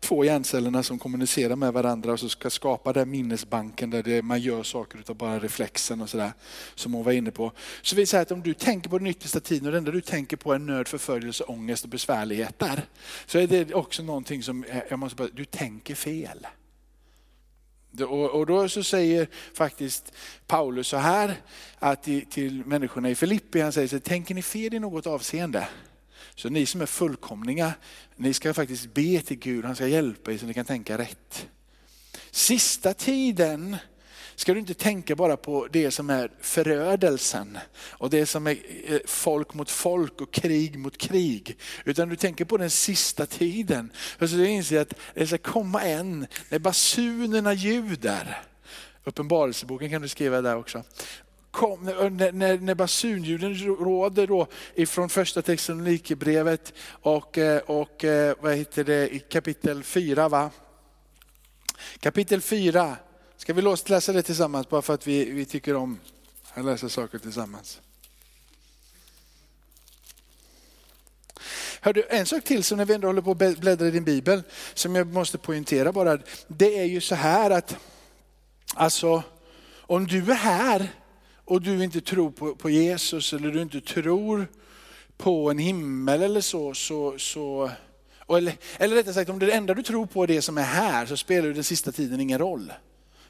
två 0.00 0.24
hjärncellerna 0.24 0.82
som 0.82 0.98
kommunicerar 0.98 1.56
med 1.56 1.72
varandra 1.72 2.12
och 2.12 2.20
så 2.20 2.28
ska 2.28 2.50
skapa 2.50 2.92
den 2.92 3.10
minnesbanken 3.10 3.90
där 3.90 4.02
det, 4.02 4.22
man 4.22 4.40
gör 4.40 4.62
saker 4.62 4.98
utav 4.98 5.16
bara 5.16 5.38
reflexen 5.38 6.00
och 6.00 6.10
sådär. 6.10 6.32
Som 6.74 6.94
hon 6.94 7.04
var 7.04 7.12
inne 7.12 7.30
på. 7.30 7.52
Så 7.82 7.96
vi 7.96 8.06
säger 8.06 8.22
att 8.22 8.30
om 8.30 8.42
du 8.42 8.54
tänker 8.54 8.90
på 8.90 8.98
den 8.98 9.06
yttersta 9.06 9.40
tiden 9.40 9.66
och 9.66 9.72
det 9.72 9.78
enda 9.78 9.90
du 9.90 10.00
tänker 10.00 10.36
på 10.36 10.52
är 10.52 10.58
nöd, 10.58 10.88
förföljelse, 10.88 11.44
ångest 11.44 11.84
och 11.84 11.90
besvärligheter. 11.90 12.86
Så 13.26 13.38
är 13.38 13.46
det 13.46 13.74
också 13.74 14.02
någonting 14.02 14.42
som, 14.42 14.64
jag 14.90 14.98
måste 14.98 15.16
bara, 15.16 15.28
du 15.32 15.44
tänker 15.44 15.94
fel. 15.94 16.46
Och, 18.02 18.46
då 18.46 18.68
så 18.68 18.82
säger 18.82 19.28
faktiskt 19.54 20.12
Paulus 20.46 20.88
så 20.88 20.96
här 20.96 21.34
att 21.78 22.02
till 22.30 22.62
människorna 22.66 23.10
i 23.10 23.14
Filippi, 23.14 23.60
han 23.60 23.72
säger 23.72 23.88
så 23.88 24.00
tänker 24.00 24.34
ni 24.34 24.42
fel 24.42 24.74
i 24.74 24.78
något 24.78 25.06
avseende? 25.06 25.68
Så 26.34 26.48
ni 26.48 26.66
som 26.66 26.80
är 26.80 26.86
fullkomliga, 26.86 27.72
ni 28.16 28.34
ska 28.34 28.54
faktiskt 28.54 28.94
be 28.94 29.20
till 29.20 29.38
Gud, 29.38 29.64
han 29.64 29.76
ska 29.76 29.86
hjälpa 29.86 30.32
er 30.32 30.38
så 30.38 30.46
ni 30.46 30.54
kan 30.54 30.64
tänka 30.64 30.98
rätt. 30.98 31.46
Sista 32.30 32.94
tiden 32.94 33.76
ska 34.36 34.52
du 34.52 34.60
inte 34.60 34.74
tänka 34.74 35.16
bara 35.16 35.36
på 35.36 35.68
det 35.70 35.90
som 35.90 36.10
är 36.10 36.30
förödelsen 36.40 37.58
och 37.90 38.10
det 38.10 38.26
som 38.26 38.46
är 38.46 38.56
eh, 38.86 38.98
folk 39.06 39.54
mot 39.54 39.70
folk 39.70 40.20
och 40.20 40.32
krig 40.32 40.78
mot 40.78 40.98
krig. 40.98 41.56
Utan 41.84 42.08
du 42.08 42.16
tänker 42.16 42.44
på 42.44 42.56
den 42.56 42.70
sista 42.70 43.26
tiden. 43.26 43.92
För 44.18 44.26
så 44.26 44.36
du 44.36 44.48
inser 44.48 44.80
att 44.80 44.94
det 45.14 45.26
ska 45.26 45.38
komma 45.38 45.82
en 45.82 46.26
när 46.48 46.58
basunerna 46.58 47.52
ljuder. 47.52 48.42
Uppenbarelseboken 49.04 49.90
kan 49.90 50.02
du 50.02 50.08
skriva 50.08 50.40
där 50.40 50.56
också. 50.56 50.82
Kom, 51.50 51.88
eh, 51.88 52.10
när, 52.10 52.32
när, 52.32 52.58
när 52.58 52.74
basunljuden 52.74 53.54
råder 53.54 54.26
då 54.26 54.46
ifrån 54.74 55.08
första 55.08 55.42
Thessalonikerbrevet 55.42 56.72
och, 56.88 57.38
eh, 57.38 57.58
och 57.58 58.04
eh, 58.04 58.34
vad 58.40 58.54
heter 58.54 58.84
det, 58.84 59.14
i 59.14 59.18
kapitel 59.18 59.82
4 59.82 60.28
va? 60.28 60.50
Kapitel 62.00 62.40
4 62.40 62.96
Ska 63.44 63.52
vi 63.52 63.62
läsa 63.86 64.12
det 64.12 64.22
tillsammans 64.22 64.68
bara 64.68 64.82
för 64.82 64.94
att 64.94 65.06
vi, 65.06 65.30
vi 65.30 65.44
tycker 65.44 65.76
om 65.76 65.98
att 66.54 66.64
läsa 66.64 66.88
saker 66.88 67.18
tillsammans? 67.18 67.80
Hör 71.80 71.92
du, 71.92 72.06
en 72.10 72.26
sak 72.26 72.44
till 72.44 72.64
som 72.64 72.78
när 72.78 72.84
vi 72.84 72.94
ändå 72.94 73.08
håller 73.08 73.22
på 73.22 73.30
att 73.30 73.58
bläddra 73.58 73.86
i 73.86 73.90
din 73.90 74.04
bibel, 74.04 74.42
som 74.74 74.94
jag 74.94 75.06
måste 75.06 75.38
poängtera 75.38 75.92
bara. 75.92 76.18
Det 76.48 76.78
är 76.78 76.84
ju 76.84 77.00
så 77.00 77.14
här 77.14 77.50
att, 77.50 77.76
alltså 78.74 79.22
om 79.80 80.06
du 80.06 80.30
är 80.30 80.34
här 80.34 80.88
och 81.44 81.62
du 81.62 81.84
inte 81.84 82.00
tror 82.00 82.30
på, 82.30 82.54
på 82.54 82.70
Jesus 82.70 83.32
eller 83.32 83.50
du 83.50 83.62
inte 83.62 83.80
tror 83.80 84.48
på 85.16 85.50
en 85.50 85.58
himmel 85.58 86.22
eller 86.22 86.40
så, 86.40 86.74
så, 86.74 87.18
så 87.18 87.70
eller, 88.28 88.56
eller 88.78 88.96
rättare 88.96 89.14
sagt 89.14 89.30
om 89.30 89.38
det 89.38 89.52
enda 89.52 89.74
du 89.74 89.82
tror 89.82 90.06
på 90.06 90.22
är 90.22 90.26
det 90.26 90.42
som 90.42 90.58
är 90.58 90.62
här 90.62 91.06
så 91.06 91.16
spelar 91.16 91.48
ju 91.48 91.54
den 91.54 91.64
sista 91.64 91.92
tiden 91.92 92.20
ingen 92.20 92.38
roll. 92.38 92.72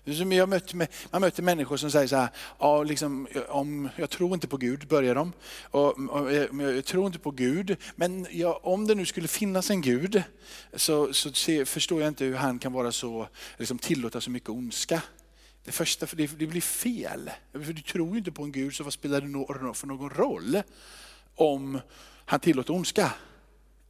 Jag 0.06 0.48
mött, 0.48 0.74
man 1.10 1.20
möter 1.20 1.42
människor 1.42 1.76
som 1.76 1.90
säger 1.90 2.06
så 2.06 2.16
här, 2.16 2.28
ja, 2.58 2.82
liksom, 2.82 3.28
om, 3.48 3.88
jag 3.96 4.10
tror 4.10 4.34
inte 4.34 4.48
på 4.48 4.56
Gud, 4.56 4.88
börjar 4.88 5.14
de. 5.14 5.32
Och, 5.62 5.98
och 6.10 6.32
eh, 6.32 6.46
jag, 6.52 6.76
jag, 6.76 6.84
tror 6.84 7.06
inte 7.06 7.18
på 7.18 7.30
Gud, 7.30 7.76
men 7.96 8.26
jag, 8.30 8.66
om 8.66 8.86
det 8.86 8.94
nu 8.94 9.06
skulle 9.06 9.28
finnas 9.28 9.70
en 9.70 9.80
Gud 9.80 10.22
så, 10.74 11.12
så 11.12 11.32
se, 11.32 11.64
förstår 11.64 12.00
jag 12.00 12.08
inte 12.08 12.24
hur 12.24 12.34
han 12.34 12.58
kan 12.58 12.72
vara 12.72 12.92
så, 12.92 13.28
liksom, 13.56 13.78
tillåta 13.78 14.20
så 14.20 14.30
mycket 14.30 14.48
ondska. 14.48 15.02
Det 15.64 15.72
första, 15.72 16.06
för 16.06 16.16
det, 16.16 16.38
det 16.38 16.46
blir 16.46 16.60
fel. 16.60 17.30
För 17.52 17.72
du 17.72 17.82
tror 17.82 18.10
ju 18.12 18.18
inte 18.18 18.32
på 18.32 18.42
en 18.42 18.52
Gud, 18.52 18.74
så 18.74 18.84
vad 18.84 18.92
spelar 18.92 19.20
det 19.20 19.74
för 19.74 19.86
någon 19.86 20.10
roll 20.10 20.62
om 21.34 21.80
han 22.24 22.40
tillåter 22.40 22.74
ondska? 22.74 23.12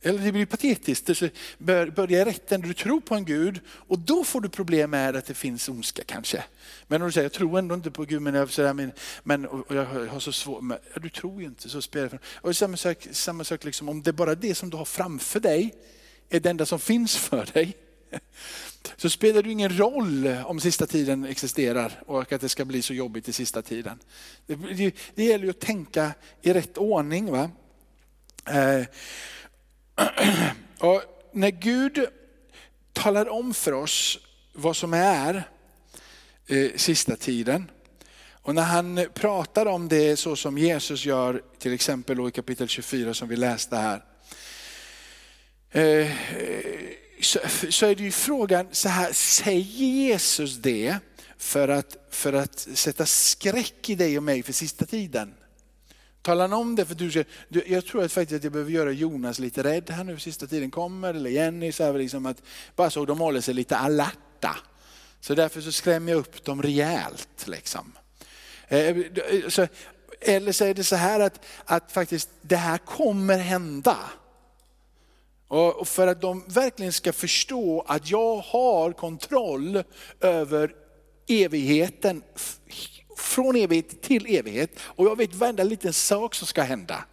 Eller 0.07 0.19
det 0.19 0.33
blir 0.33 0.47
patetiskt. 0.47 1.11
Börja 1.59 2.21
i 2.21 2.25
rätten 2.25 2.61
du 2.61 2.75
tror 2.75 3.01
på 3.01 3.15
en 3.15 3.25
Gud 3.25 3.61
och 3.69 3.99
då 3.99 4.25
får 4.25 4.41
du 4.41 4.49
problem 4.49 4.91
med 4.91 5.17
att 5.17 5.27
det 5.27 5.35
finns 5.35 5.69
ondska 5.69 6.03
kanske. 6.07 6.45
Men 6.87 7.03
om 7.03 7.09
du 7.09 7.13
säger, 7.13 7.25
jag 7.25 7.33
tror 7.33 7.59
ändå 7.59 7.75
inte 7.75 7.91
på 7.91 8.05
Gud, 8.05 8.23
men 8.23 8.35
jag, 8.35 8.51
sådär, 8.51 8.73
men, 8.73 8.93
men 9.23 9.49
jag 9.69 9.85
har 9.85 10.21
så 10.21 10.33
svårt, 10.33 10.63
men, 10.63 10.79
ja, 10.95 11.01
du 11.01 11.09
tror 11.09 11.41
ju 11.41 11.47
inte, 11.47 11.69
så 11.69 11.83
spelar 11.83 12.09
det 12.09 12.19
Och 12.35 12.57
samma 12.57 12.77
sak, 12.77 13.09
samma 13.11 13.45
sak 13.45 13.65
liksom, 13.65 13.89
om 13.89 14.03
det 14.03 14.11
är 14.11 14.13
bara 14.13 14.35
det 14.35 14.55
som 14.55 14.71
du 14.71 14.77
har 14.77 14.85
framför 14.85 15.41
dig 15.41 15.75
är 16.29 16.41
det 16.41 16.51
enda 16.51 16.67
som 16.67 16.79
finns 16.79 17.17
för 17.17 17.47
dig. 17.53 17.77
Så 18.97 19.11
spelar 19.11 19.43
det 19.43 19.51
ingen 19.51 19.79
roll 19.79 20.27
om 20.45 20.61
sista 20.61 20.87
tiden 20.87 21.25
existerar 21.25 22.03
och 22.07 22.33
att 22.33 22.41
det 22.41 22.49
ska 22.49 22.65
bli 22.65 22.83
så 22.83 22.95
jobbigt 22.95 23.29
i 23.29 23.33
sista 23.33 23.63
tiden. 23.63 23.99
Det, 24.47 24.55
det, 24.55 24.95
det 25.15 25.25
gäller 25.25 25.45
ju 25.45 25.51
att 25.51 25.61
tänka 25.61 26.13
i 26.43 26.53
rätt 26.53 26.79
ordning. 26.79 27.31
Va? 27.31 27.51
Eh, 28.47 28.87
och 30.79 31.03
när 31.33 31.51
Gud 31.51 32.07
talar 32.93 33.29
om 33.29 33.55
för 33.55 33.73
oss 33.73 34.19
vad 34.53 34.77
som 34.77 34.95
är 34.95 35.49
eh, 36.47 36.71
sista 36.77 37.17
tiden, 37.17 37.71
och 38.33 38.55
när 38.55 38.63
han 38.63 39.07
pratar 39.15 39.67
om 39.67 39.89
det 39.89 40.17
så 40.17 40.37
som 40.37 40.59
Jesus 40.59 41.05
gör, 41.05 41.43
till 41.59 41.73
exempel 41.73 42.29
i 42.29 42.31
kapitel 42.31 42.69
24 42.69 43.15
som 43.15 43.29
vi 43.29 43.37
läste 43.37 43.77
här, 43.77 44.05
eh, 45.71 46.11
så, 47.21 47.39
så 47.71 47.87
är 47.87 47.95
det 47.95 48.03
ju 48.03 48.11
frågan 48.11 48.67
så 48.73 48.89
här, 48.89 49.13
säger 49.13 49.61
Jesus 49.61 50.57
det 50.57 50.97
för 51.39 51.69
att, 51.69 51.97
för 52.11 52.33
att 52.33 52.59
sätta 52.59 53.07
skräck 53.07 53.91
i 53.91 53.95
dig 53.95 54.17
och 54.17 54.23
mig 54.23 54.43
för 54.43 54.53
sista 54.53 54.87
tiden? 54.87 55.35
Talar 56.25 56.49
han 56.49 56.53
om 56.53 56.77
det 56.77 56.85
för 56.85 56.95
du 56.95 57.11
ska, 57.11 57.25
du, 57.49 57.65
jag 57.67 57.87
tror 57.87 58.05
att 58.05 58.13
faktiskt 58.13 58.39
att 58.39 58.45
jag 58.45 58.53
behöver 58.53 58.73
göra 58.73 58.93
Jonas 58.93 59.39
lite 59.39 59.63
rädd 59.63 59.91
här 59.91 60.05
nu 60.05 60.19
sista 60.19 60.47
tiden 60.47 60.71
kommer, 60.71 61.15
eller 61.15 61.31
Jenny, 61.31 61.73
så 61.73 61.85
här 61.85 61.93
liksom 61.93 62.27
att, 62.27 62.43
bara 62.77 62.91
så 62.91 63.05
de 63.05 63.21
håller 63.21 63.41
sig 63.41 63.55
lite 63.55 63.77
alerta. 63.77 64.57
Så 65.21 65.35
därför 65.35 65.61
så 65.61 65.73
skrämmer 65.73 66.13
jag 66.13 66.19
upp 66.19 66.45
dem 66.45 66.63
rejält. 66.63 67.47
Liksom. 67.47 67.93
Eh, 68.69 68.97
så, 69.49 69.67
eller 70.21 70.53
så 70.53 70.65
är 70.65 70.75
det 70.75 70.85
så 70.85 70.97
här 70.97 71.21
att, 71.21 71.45
att 71.65 71.93
faktiskt 71.93 72.31
det 72.43 72.57
här 72.57 72.79
kommer 72.79 73.39
hända. 73.39 73.97
Och 75.49 75.89
för 75.89 76.07
att 76.07 76.21
de 76.21 76.45
verkligen 76.47 76.93
ska 76.93 77.13
förstå 77.13 77.85
att 77.89 78.11
jag 78.11 78.37
har 78.37 78.93
kontroll 78.93 79.83
över 80.21 80.75
evigheten 81.29 82.23
från 83.17 83.57
evighet 83.57 84.03
till 84.03 84.37
evighet 84.37 84.79
och 84.81 85.07
jag 85.07 85.17
vet 85.17 85.35
varenda 85.35 85.65
liten 85.65 85.93
sak 85.93 86.35
som 86.35 86.47
ska 86.47 86.63
hända. 86.63 87.05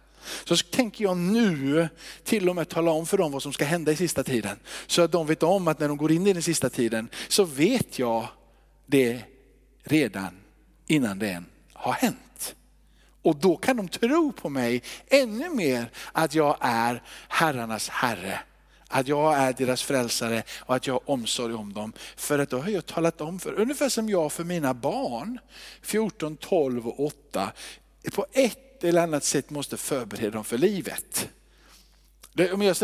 Så 0.44 0.56
tänker 0.56 1.04
jag 1.04 1.16
nu 1.16 1.88
till 2.24 2.48
och 2.48 2.56
med 2.56 2.68
tala 2.68 2.90
om 2.90 3.06
för 3.06 3.18
dem 3.18 3.32
vad 3.32 3.42
som 3.42 3.52
ska 3.52 3.64
hända 3.64 3.92
i 3.92 3.96
sista 3.96 4.24
tiden. 4.24 4.58
Så 4.86 5.02
att 5.02 5.12
de 5.12 5.26
vet 5.26 5.42
om 5.42 5.68
att 5.68 5.80
när 5.80 5.88
de 5.88 5.96
går 5.96 6.12
in 6.12 6.26
i 6.26 6.32
den 6.32 6.42
sista 6.42 6.70
tiden 6.70 7.08
så 7.28 7.44
vet 7.44 7.98
jag 7.98 8.28
det 8.86 9.22
redan 9.82 10.36
innan 10.86 11.18
det 11.18 11.30
än 11.30 11.46
har 11.72 11.92
hänt. 11.92 12.54
Och 13.22 13.36
då 13.36 13.56
kan 13.56 13.76
de 13.76 13.88
tro 13.88 14.32
på 14.32 14.48
mig 14.48 14.82
ännu 15.06 15.50
mer 15.50 15.90
att 16.12 16.34
jag 16.34 16.56
är 16.60 17.02
herrarnas 17.28 17.88
herre 17.88 18.40
att 18.92 19.08
jag 19.08 19.34
är 19.38 19.52
deras 19.52 19.82
frälsare 19.82 20.42
och 20.58 20.74
att 20.74 20.86
jag 20.86 20.94
har 20.94 21.10
omsorg 21.10 21.54
om 21.54 21.72
dem. 21.72 21.92
För 22.16 22.38
att 22.38 22.50
då 22.50 22.58
har 22.58 22.68
jag 22.68 22.86
talat 22.86 23.20
om 23.20 23.38
för, 23.38 23.52
ungefär 23.52 23.88
som 23.88 24.08
jag 24.08 24.32
för 24.32 24.44
mina 24.44 24.74
barn, 24.74 25.38
14, 25.82 26.36
12 26.36 26.88
och 26.88 27.06
8, 27.06 27.52
på 28.12 28.26
ett 28.32 28.84
eller 28.84 29.02
annat 29.02 29.24
sätt 29.24 29.50
måste 29.50 29.76
förbereda 29.76 30.30
dem 30.30 30.44
för 30.44 30.58
livet. 30.58 31.28
Om 32.52 32.62
jag 32.62 32.76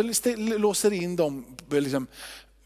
låser 0.61 0.93
in 0.93 1.17
dem 1.17 1.57
liksom 1.71 2.07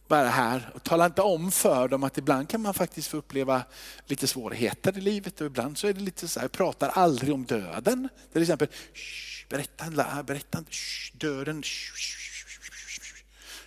bara 0.09 0.29
här 0.29 0.71
och 0.75 0.83
talar 0.83 1.07
inte 1.07 1.23
om 1.23 1.53
för 1.53 1.89
dem 1.89 2.05
att 2.05 2.19
ibland 2.19 2.49
kan 2.49 2.61
man 2.61 2.75
faktiskt 2.75 3.09
få 3.09 3.17
uppleva 3.17 3.63
lite 4.07 4.27
svårigheter 4.27 4.99
i 4.99 5.01
livet 5.01 5.41
och 5.41 5.47
ibland 5.47 5.79
så 5.79 5.87
är 5.87 5.93
det 5.93 6.01
lite 6.01 6.29
så 6.29 6.41
här, 6.41 6.45
jag 6.45 6.53
pratar 6.53 6.89
aldrig 6.89 7.35
om 7.35 7.45
döden. 7.45 8.09
Till 8.33 8.43
exempel, 8.43 8.69
berätta, 9.49 9.91
berätta, 10.23 10.65
döden, 11.13 11.63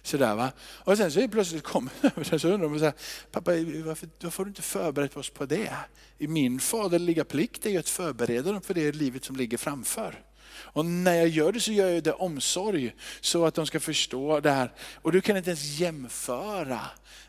Sådär, 0.06 0.36
va? 0.36 0.52
Och 0.60 0.98
sen 0.98 1.12
så 1.12 1.28
plötsligt 1.28 1.64
kommer 1.64 2.38
så 2.38 2.48
undrar 2.48 2.70
de, 2.70 2.80
så 2.80 2.86
här, 2.86 2.94
pappa 3.32 3.52
varför, 3.52 4.10
varför 4.22 4.38
har 4.38 4.46
du 4.46 4.50
inte 4.50 4.62
förberett 4.62 5.18
oss 5.18 5.30
på 5.30 5.46
det? 5.46 5.74
I 6.18 6.28
min 6.28 6.60
faderliga 6.60 7.26
plikt 7.26 7.66
är 7.66 7.70
ju 7.70 7.78
att 7.78 7.90
förbereda 7.90 8.52
dem 8.52 8.62
för 8.62 8.74
det 8.74 8.92
livet 8.92 9.26
som 9.26 9.36
ligger 9.36 9.58
framför. 9.58 10.24
Och 10.58 10.86
när 10.86 11.14
jag 11.14 11.28
gör 11.28 11.52
det 11.52 11.60
så 11.60 11.72
gör 11.72 11.90
jag 11.90 12.04
det 12.04 12.14
omsorg 12.14 12.96
så 13.22 13.46
att 13.46 13.56
de 13.56 13.68
ska 13.68 13.80
förstå 13.80 14.40
det 14.40 14.52
här. 14.52 14.74
Och 15.02 15.12
du 15.12 15.22
kan 15.22 15.38
inte 15.38 15.50
ens 15.50 15.80
jämföra 15.80 16.80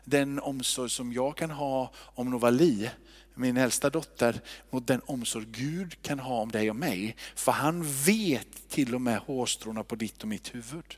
den 0.03 0.39
omsorg 0.39 0.89
som 0.89 1.13
jag 1.13 1.37
kan 1.37 1.51
ha 1.51 1.91
om 1.95 2.29
Novali, 2.29 2.89
min 3.35 3.57
äldsta 3.57 3.89
dotter, 3.89 4.41
mot 4.69 4.87
den 4.87 5.01
omsorg 5.05 5.45
Gud 5.49 6.01
kan 6.01 6.19
ha 6.19 6.41
om 6.41 6.51
dig 6.51 6.69
och 6.69 6.75
mig. 6.75 7.15
För 7.35 7.51
han 7.51 7.83
vet 7.83 8.69
till 8.69 8.95
och 8.95 9.01
med 9.01 9.19
hårstråna 9.19 9.83
på 9.83 9.95
ditt 9.95 10.21
och 10.21 10.27
mitt 10.27 10.55
huvud. 10.55 10.97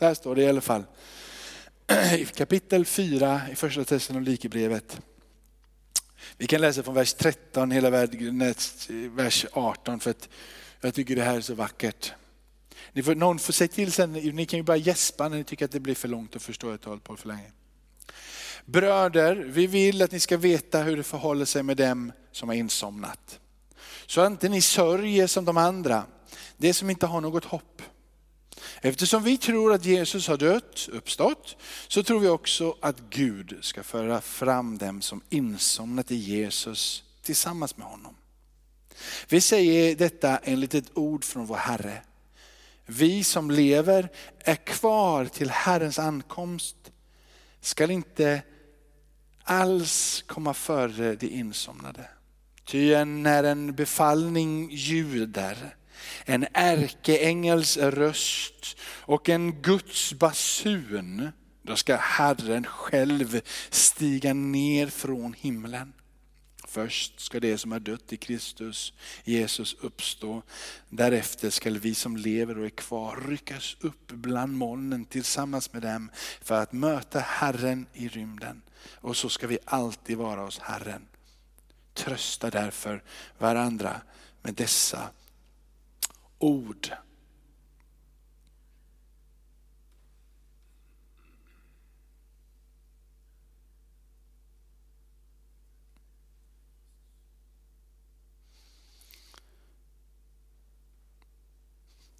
Så 0.00 0.06
här 0.06 0.14
står 0.14 0.34
det 0.34 0.42
i 0.42 0.48
alla 0.48 0.60
fall. 0.60 0.84
I 2.18 2.24
kapitel 2.24 2.86
4 2.86 3.40
i 3.52 3.54
första 3.54 3.84
Thessalonikerbrevet. 3.84 5.00
Vi 6.36 6.46
kan 6.46 6.60
läsa 6.60 6.82
från 6.82 6.94
vers 6.94 7.14
13 7.14 7.70
hela 7.70 7.90
vägen 7.90 8.54
vers 8.88 9.46
18 9.52 10.00
för 10.00 10.10
att 10.10 10.28
jag 10.80 10.94
tycker 10.94 11.16
det 11.16 11.22
här 11.22 11.36
är 11.36 11.40
så 11.40 11.54
vackert. 11.54 12.12
Ni 12.92 13.02
får, 13.02 13.14
någon 13.14 13.38
får 13.38 13.52
säga 13.52 13.68
till 13.68 13.92
sen, 13.92 14.12
ni 14.12 14.46
kan 14.46 14.58
ju 14.58 14.62
bara 14.62 14.76
gäspa 14.76 15.28
när 15.28 15.36
ni 15.36 15.44
tycker 15.44 15.64
att 15.64 15.72
det 15.72 15.80
blir 15.80 15.94
för 15.94 16.08
långt 16.08 16.36
och 16.36 16.42
förstår 16.42 16.74
att 16.74 16.86
jag 16.86 17.04
på 17.04 17.16
för 17.16 17.28
länge. 17.28 17.52
Bröder, 18.64 19.34
vi 19.34 19.66
vill 19.66 20.02
att 20.02 20.12
ni 20.12 20.20
ska 20.20 20.36
veta 20.36 20.82
hur 20.82 20.96
det 20.96 21.02
förhåller 21.02 21.44
sig 21.44 21.62
med 21.62 21.76
dem 21.76 22.12
som 22.32 22.48
har 22.48 22.56
insomnat. 22.56 23.40
Så 24.06 24.20
att 24.20 24.30
inte 24.30 24.48
ni 24.48 24.60
sörjer 24.60 25.26
som 25.26 25.44
de 25.44 25.56
andra, 25.56 26.04
det 26.56 26.74
som 26.74 26.90
inte 26.90 27.06
har 27.06 27.20
något 27.20 27.44
hopp. 27.44 27.82
Eftersom 28.80 29.22
vi 29.22 29.38
tror 29.38 29.72
att 29.72 29.84
Jesus 29.84 30.28
har 30.28 30.36
dött, 30.36 30.88
uppstått, 30.92 31.56
så 31.88 32.02
tror 32.02 32.20
vi 32.20 32.28
också 32.28 32.76
att 32.80 33.00
Gud 33.10 33.58
ska 33.60 33.82
föra 33.82 34.20
fram 34.20 34.78
dem 34.78 35.02
som 35.02 35.20
insomnat 35.28 36.10
i 36.10 36.16
Jesus 36.16 37.04
tillsammans 37.22 37.76
med 37.76 37.86
honom. 37.86 38.14
Vi 39.28 39.40
säger 39.40 39.96
detta 39.96 40.38
enligt 40.38 40.74
ett 40.74 40.90
ord 40.94 41.24
från 41.24 41.46
vår 41.46 41.56
Herre. 41.56 42.02
Vi 42.86 43.24
som 43.24 43.50
lever 43.50 44.08
är 44.38 44.54
kvar 44.54 45.24
till 45.24 45.50
Herrens 45.50 45.98
ankomst. 45.98 46.76
skall 47.60 47.90
inte 47.90 48.42
alls 49.42 50.24
komma 50.26 50.54
före 50.54 51.14
de 51.14 51.26
insomnade. 51.26 52.08
Ty 52.64 53.04
när 53.04 53.44
en 53.44 53.74
befallning 53.74 54.70
ljuder, 54.70 55.76
en 56.24 56.46
ärkeängels 56.52 57.76
röst 57.76 58.76
och 58.82 59.28
en 59.28 59.62
Guds 59.62 60.12
basun, 60.12 61.32
då 61.62 61.76
ska 61.76 61.96
Herren 61.96 62.64
själv 62.64 63.40
stiga 63.70 64.34
ner 64.34 64.86
från 64.86 65.32
himlen. 65.32 65.92
Först 66.72 67.20
ska 67.20 67.40
det 67.40 67.58
som 67.58 67.72
är 67.72 67.80
dött 67.80 68.12
i 68.12 68.16
Kristus, 68.16 68.92
Jesus, 69.24 69.74
uppstå. 69.80 70.42
Därefter 70.88 71.50
ska 71.50 71.70
vi 71.70 71.94
som 71.94 72.16
lever 72.16 72.58
och 72.58 72.64
är 72.64 72.70
kvar 72.70 73.24
ryckas 73.28 73.76
upp 73.80 74.12
bland 74.12 74.52
molnen 74.52 75.04
tillsammans 75.04 75.72
med 75.72 75.82
dem 75.82 76.10
för 76.42 76.62
att 76.62 76.72
möta 76.72 77.20
Herren 77.20 77.86
i 77.92 78.08
rymden. 78.08 78.62
Och 78.94 79.16
så 79.16 79.28
ska 79.28 79.46
vi 79.46 79.58
alltid 79.64 80.16
vara 80.16 80.40
hos 80.40 80.58
Herren. 80.58 81.06
Trösta 81.94 82.50
därför 82.50 83.02
varandra 83.38 84.00
med 84.42 84.54
dessa 84.54 85.10
ord. 86.40 86.90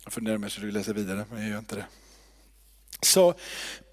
Jag 0.04 0.12
funderar 0.12 0.36
om 0.36 0.42
jag 0.42 0.52
skulle 0.52 0.72
läsa 0.72 0.92
vidare, 0.92 1.26
men 1.30 1.42
jag 1.42 1.50
gör 1.50 1.58
inte 1.58 1.76
det. 1.76 1.86
Så 3.02 3.34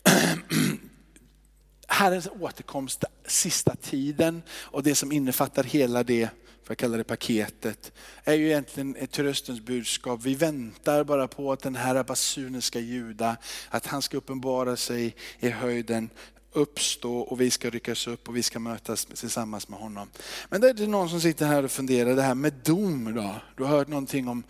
Herrens 1.88 2.27
återkomst 2.39 3.03
sista 3.25 3.75
tiden 3.75 4.41
och 4.51 4.84
det 4.84 4.96
som 4.96 5.12
innefattar 5.12 5.63
hela 5.63 6.03
det, 6.03 6.29
för 6.67 6.71
jag 6.71 6.77
kalla 6.77 6.97
det 6.97 7.03
paketet, 7.03 7.91
är 8.24 8.33
ju 8.33 8.45
egentligen 8.47 8.95
ett 8.95 9.12
tröstens 9.12 9.62
budskap. 9.62 10.19
Vi 10.24 10.36
väntar 10.36 11.03
bara 11.03 11.27
på 11.27 11.51
att 11.51 11.62
den 11.62 11.75
här 11.75 12.03
basunen 12.03 12.62
ska 12.62 12.79
ljuda, 12.79 13.38
att 13.69 13.86
han 13.86 14.01
ska 14.01 14.17
uppenbara 14.17 14.75
sig 14.75 15.15
i 15.39 15.50
höjden 15.50 16.09
uppstå 16.57 17.17
och 17.19 17.41
vi 17.41 17.51
ska 17.51 17.69
ryckas 17.69 18.07
upp 18.07 18.27
och 18.29 18.37
vi 18.37 18.43
ska 18.43 18.59
mötas 18.59 19.05
tillsammans 19.05 19.69
med 19.69 19.79
honom. 19.79 20.07
Men 20.49 20.61
det 20.61 20.69
är 20.69 20.87
någon 20.87 21.09
som 21.09 21.21
sitter 21.21 21.45
här 21.45 21.63
och 21.63 21.71
funderar, 21.71 22.15
det 22.15 22.21
här 22.21 22.35
med 22.35 22.53
dom 22.63 23.13
då? 23.15 23.35
Du 23.57 23.63
har 23.63 23.69
hört 23.69 23.87
någonting 23.87 24.27
om, 24.27 24.43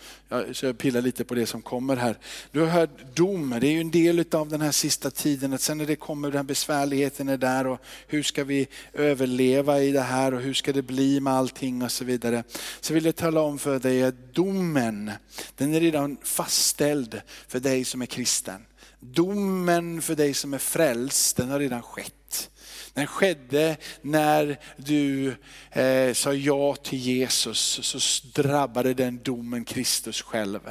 jag 0.61 0.77
pillar 0.77 1.01
lite 1.01 1.23
på 1.23 1.35
det 1.35 1.45
som 1.45 1.61
kommer 1.61 1.95
här. 1.95 2.17
Du 2.51 2.59
har 2.59 2.67
hört 2.67 3.15
dom, 3.15 3.57
det 3.61 3.67
är 3.67 3.71
ju 3.71 3.81
en 3.81 3.91
del 3.91 4.25
av 4.31 4.49
den 4.49 4.61
här 4.61 4.71
sista 4.71 5.11
tiden, 5.11 5.53
att 5.53 5.61
sen 5.61 5.77
när 5.77 5.85
det 5.85 5.95
kommer, 5.95 6.27
den 6.27 6.37
här 6.37 6.43
besvärligheten 6.43 7.29
är 7.29 7.37
där 7.37 7.67
och 7.67 7.79
hur 8.07 8.23
ska 8.23 8.43
vi 8.43 8.67
överleva 8.93 9.81
i 9.81 9.91
det 9.91 10.01
här 10.01 10.33
och 10.33 10.41
hur 10.41 10.53
ska 10.53 10.73
det 10.73 10.81
bli 10.81 11.19
med 11.19 11.33
allting 11.33 11.81
och 11.81 11.91
så 11.91 12.05
vidare. 12.05 12.43
Så 12.81 12.93
vill 12.93 13.05
jag 13.05 13.15
tala 13.15 13.41
om 13.41 13.59
för 13.59 13.79
dig 13.79 14.03
att 14.03 14.33
domen, 14.33 15.11
den 15.57 15.73
är 15.73 15.79
redan 15.79 16.17
fastställd 16.23 17.21
för 17.47 17.59
dig 17.59 17.85
som 17.85 18.01
är 18.01 18.05
kristen. 18.05 18.65
Domen 18.99 20.01
för 20.01 20.15
dig 20.15 20.33
som 20.33 20.53
är 20.53 20.57
frälst, 20.57 21.37
den 21.37 21.49
har 21.49 21.59
redan 21.59 21.81
skett. 21.81 22.49
Den 22.93 23.07
skedde 23.07 23.77
när 24.01 24.59
du 24.77 25.35
eh, 25.71 26.13
sa 26.13 26.33
ja 26.33 26.75
till 26.75 26.99
Jesus, 26.99 27.79
så 27.83 27.99
drabbade 28.41 28.93
den 28.93 29.23
domen 29.23 29.65
Kristus 29.65 30.21
själv. 30.21 30.69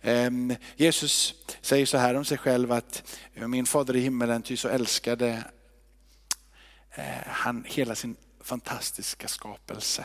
Eh, 0.00 0.30
Jesus 0.76 1.34
säger 1.60 1.86
så 1.86 1.98
här 1.98 2.14
om 2.14 2.24
sig 2.24 2.38
själv 2.38 2.72
att 2.72 3.20
min 3.34 3.66
fader 3.66 3.96
i 3.96 4.00
himmelen 4.00 4.42
ty 4.42 4.56
så 4.56 4.68
älskade 4.68 5.44
eh, 6.90 7.04
han 7.26 7.64
hela 7.68 7.94
sin 7.94 8.16
fantastiska 8.40 9.28
skapelse. 9.28 10.04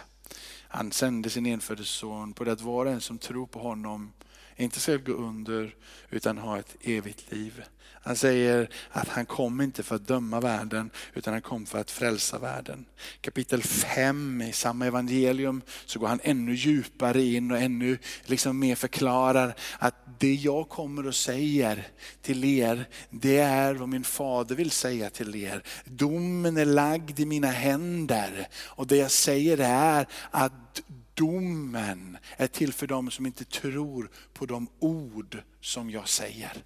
Han 0.68 0.92
sände 0.92 1.30
sin 1.30 1.46
enfödde 1.46 1.86
son 1.86 2.34
på 2.34 2.44
det 2.44 2.52
att 2.52 2.62
var 2.62 2.86
och 2.86 2.92
en 2.92 3.02
som 3.02 3.18
tror 3.18 3.48
på 3.48 3.60
honom 3.60 4.14
inte 4.60 4.80
ska 4.80 4.96
gå 4.96 5.14
under 5.14 5.76
utan 6.10 6.38
ha 6.38 6.60
ett 6.60 6.76
evigt 6.82 7.32
liv. 7.32 7.64
Han 8.02 8.16
säger 8.16 8.70
att 8.92 9.08
han 9.08 9.26
kom 9.26 9.62
inte 9.62 9.84
för 9.84 9.96
att 9.96 10.08
döma 10.08 10.40
världen 10.40 10.90
utan 11.14 11.34
han 11.34 11.42
kom 11.42 11.66
för 11.66 11.80
att 11.80 11.92
frälsa 11.92 12.40
världen. 12.40 12.86
Kapitel 13.22 13.64
5 13.64 14.42
i 14.42 14.52
samma 14.52 14.86
evangelium 14.86 15.62
så 15.86 16.00
går 16.00 16.08
han 16.08 16.20
ännu 16.24 16.56
djupare 16.56 17.22
in 17.22 17.52
och 17.52 17.58
ännu 17.58 17.98
liksom 18.26 18.60
mer 18.60 18.76
förklarar 18.76 19.56
att 19.80 19.96
det 20.20 20.34
jag 20.34 20.70
kommer 20.70 21.08
och 21.08 21.16
säger 21.16 21.88
till 22.22 22.46
er, 22.46 22.86
det 23.10 23.38
är 23.38 23.74
vad 23.74 23.90
min 23.90 24.04
fader 24.04 24.56
vill 24.56 24.72
säga 24.72 25.10
till 25.10 25.36
er. 25.36 25.64
Domen 25.86 26.58
är 26.58 26.66
lagd 26.66 27.20
i 27.20 27.26
mina 27.26 27.52
händer 27.52 28.48
och 28.66 28.88
det 28.88 28.98
jag 28.98 29.12
säger 29.12 29.58
är 29.58 30.08
att 30.32 30.82
domen 31.20 32.18
är 32.38 32.48
till 32.48 32.74
för 32.74 32.88
dem 32.88 33.12
som 33.12 33.26
inte 33.26 33.46
tror 33.46 34.10
på 34.34 34.46
de 34.46 34.68
ord 34.80 35.38
som 35.62 35.90
jag 35.90 36.10
säger. 36.10 36.64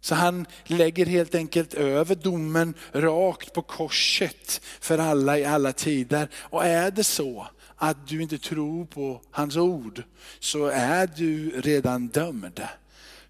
Så 0.00 0.14
han 0.14 0.46
lägger 0.64 1.06
helt 1.06 1.34
enkelt 1.34 1.74
över 1.74 2.14
domen 2.14 2.74
rakt 2.92 3.52
på 3.52 3.62
korset 3.62 4.60
för 4.80 4.98
alla 4.98 5.38
i 5.38 5.44
alla 5.44 5.72
tider. 5.72 6.28
Och 6.34 6.64
är 6.64 6.90
det 6.90 7.04
så 7.04 7.46
att 7.76 8.08
du 8.08 8.22
inte 8.22 8.38
tror 8.38 8.86
på 8.86 9.22
hans 9.30 9.56
ord 9.56 10.02
så 10.40 10.66
är 10.66 11.06
du 11.16 11.60
redan 11.60 12.08
dömd. 12.08 12.60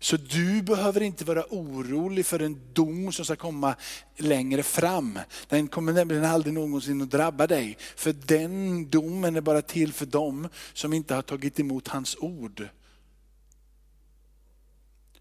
Så 0.05 0.17
du 0.17 0.63
behöver 0.63 1.01
inte 1.01 1.25
vara 1.25 1.45
orolig 1.51 2.27
för 2.27 2.43
en 2.43 2.61
dom 2.73 3.13
som 3.13 3.25
ska 3.25 3.37
komma 3.37 3.75
längre 4.17 4.63
fram. 4.63 5.19
Den 5.49 5.69
kommer 5.69 5.93
nämligen 5.93 6.25
aldrig 6.25 6.55
någonsin 6.55 7.03
att 7.03 7.11
drabba 7.11 7.47
dig. 7.47 7.77
För 7.97 8.13
den 8.13 8.91
domen 8.91 9.37
är 9.37 9.41
bara 9.41 9.63
till 9.63 9.93
för 9.93 10.07
dem 10.07 10.49
som 10.73 10.93
inte 10.93 11.15
har 11.15 11.23
tagit 11.23 11.61
emot 11.61 11.89
hans 11.89 12.17
ord. 12.21 12.69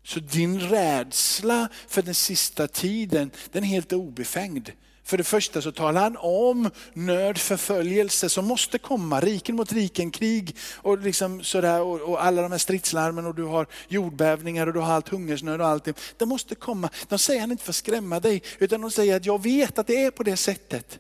Så 0.04 0.20
din 0.20 0.60
rädsla 0.60 1.70
för 1.88 2.02
den 2.02 2.16
sista 2.16 2.68
tiden, 2.68 3.32
den 3.52 3.64
är 3.64 3.68
helt 3.68 3.94
obefängd. 3.94 4.72
För 5.04 5.18
det 5.18 5.24
första 5.24 5.62
så 5.62 5.72
talar 5.72 6.02
han 6.02 6.18
om 6.18 6.70
nöd, 6.94 7.38
förföljelse 7.38 8.30
som 8.30 8.46
måste 8.46 8.78
komma, 8.78 9.20
riken 9.20 9.56
mot 9.56 9.72
riken, 9.72 10.12
krig 10.12 10.56
och, 10.76 10.98
liksom 10.98 11.44
sådär, 11.44 11.82
och, 11.82 12.02
och, 12.02 12.24
alla 12.24 12.42
de 12.42 12.52
här 12.52 12.60
stridslarmen 12.60 13.26
och 13.26 13.36
du 13.36 13.44
har 13.44 13.68
jordbävningar 13.88 14.68
och 14.68 14.74
du 14.74 14.80
har 14.80 14.94
allt 14.94 15.10
hungersnöd 15.10 15.62
och 15.62 15.68
allt. 15.68 15.88
Det 16.18 16.26
måste 16.26 16.56
komma. 16.56 16.90
De 17.08 17.20
säger 17.20 17.42
han 17.42 17.52
inte 17.52 17.64
för 17.64 17.72
att 17.72 17.76
skrämma 17.76 18.20
dig, 18.20 18.44
utan 18.60 18.82
de 18.82 18.92
säger 18.92 19.16
att 19.16 19.26
jag 19.26 19.44
vet 19.44 19.80
att 19.80 19.88
det 19.88 20.04
är 20.04 20.12
på 20.12 20.24
det 20.24 20.38
sättet. 20.38 21.00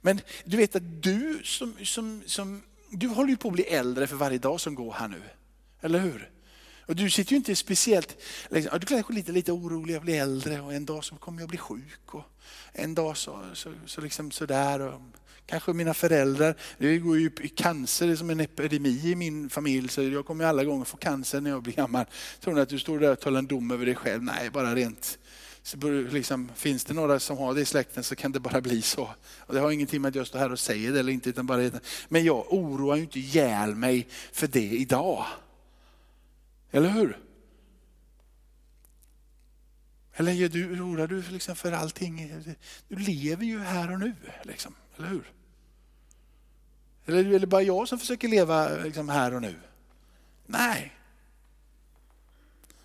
Men 0.00 0.20
du 0.44 0.56
vet 0.56 0.76
att 0.76 1.02
du 1.02 1.40
som, 1.44 1.76
som, 1.84 2.22
som 2.26 2.62
du 2.90 3.08
håller 3.08 3.30
ju 3.30 3.36
på 3.36 3.48
att 3.48 3.54
bli 3.54 3.64
äldre 3.64 4.06
för 4.06 4.16
varje 4.16 4.38
dag 4.38 4.60
som 4.60 4.74
går 4.74 4.92
här 4.92 5.08
nu. 5.08 5.22
Eller 5.80 5.98
hur? 5.98 6.30
Och 6.86 6.96
du 6.96 7.10
sitter 7.10 7.32
ju 7.32 7.36
inte 7.36 7.56
speciellt, 7.56 8.16
liksom, 8.48 8.78
du 8.80 8.86
kanske 8.86 9.12
är 9.12 9.14
lite, 9.14 9.32
lite 9.32 9.52
orolig, 9.52 9.94
jag 9.94 10.02
blir 10.02 10.20
äldre 10.20 10.60
och 10.60 10.74
en 10.74 10.86
dag 10.86 11.04
så 11.04 11.14
kommer 11.14 11.40
jag 11.40 11.48
bli 11.48 11.58
sjuk. 11.58 12.14
Och 12.14 12.24
en 12.72 12.94
dag 12.94 13.16
så, 13.16 13.40
så, 13.54 13.72
så 13.86 14.00
liksom 14.00 14.30
sådär. 14.30 14.80
Och 14.80 15.00
kanske 15.46 15.72
mina 15.72 15.94
föräldrar, 15.94 16.56
det 16.78 16.98
går 16.98 17.18
ju 17.18 17.30
i 17.40 17.48
cancer, 17.48 18.06
det 18.06 18.12
är 18.12 18.16
som 18.16 18.30
en 18.30 18.40
epidemi 18.40 19.00
i 19.10 19.14
min 19.14 19.50
familj 19.50 19.88
så 19.88 20.02
jag 20.02 20.26
kommer 20.26 20.44
alla 20.44 20.64
gånger 20.64 20.84
få 20.84 20.96
cancer 20.96 21.40
när 21.40 21.50
jag 21.50 21.62
blir 21.62 21.74
gammal. 21.74 22.04
Tror 22.40 22.54
ni 22.54 22.60
att 22.60 22.68
du 22.68 22.78
står 22.78 22.98
där 22.98 23.12
och 23.12 23.20
talar 23.20 23.38
en 23.38 23.46
dom 23.46 23.70
över 23.70 23.86
dig 23.86 23.94
själv? 23.94 24.22
Nej, 24.22 24.50
bara 24.50 24.74
rent 24.74 25.18
så 25.66 25.76
liksom, 26.10 26.50
finns 26.54 26.84
det 26.84 26.94
några 26.94 27.20
som 27.20 27.38
har 27.38 27.54
det 27.54 27.60
i 27.60 27.64
släkten 27.64 28.04
så 28.04 28.16
kan 28.16 28.32
det 28.32 28.40
bara 28.40 28.60
bli 28.60 28.82
så. 28.82 29.10
Och 29.38 29.54
det 29.54 29.60
har 29.60 29.70
ingenting 29.70 30.02
med 30.02 30.08
att 30.08 30.14
jag 30.14 30.26
står 30.26 30.38
här 30.38 30.52
och 30.52 30.58
säger 30.58 30.92
det 30.92 31.00
eller 31.00 31.12
inte. 31.12 31.30
Utan 31.30 31.46
bara, 31.46 31.70
men 32.08 32.24
jag 32.24 32.52
oroar 32.52 32.96
ju 32.96 33.02
inte 33.02 33.18
ihjäl 33.18 33.74
mig 33.74 34.08
för 34.32 34.46
det 34.46 34.70
idag. 34.70 35.26
Eller 36.74 36.88
hur? 36.88 37.18
Eller 40.14 40.42
är 40.42 40.48
du, 40.48 40.80
oroar 40.80 41.06
du 41.06 41.22
liksom 41.22 41.56
för 41.56 41.72
allting? 41.72 42.44
Du 42.88 42.96
lever 42.96 43.44
ju 43.44 43.58
här 43.58 43.92
och 43.92 44.00
nu, 44.00 44.14
liksom, 44.42 44.74
eller 44.96 45.08
hur? 45.08 45.32
Eller 47.06 47.34
är 47.34 47.38
det 47.38 47.46
bara 47.46 47.62
jag 47.62 47.88
som 47.88 47.98
försöker 47.98 48.28
leva 48.28 48.68
liksom, 48.68 49.08
här 49.08 49.34
och 49.34 49.42
nu? 49.42 49.54
Nej. 50.46 50.92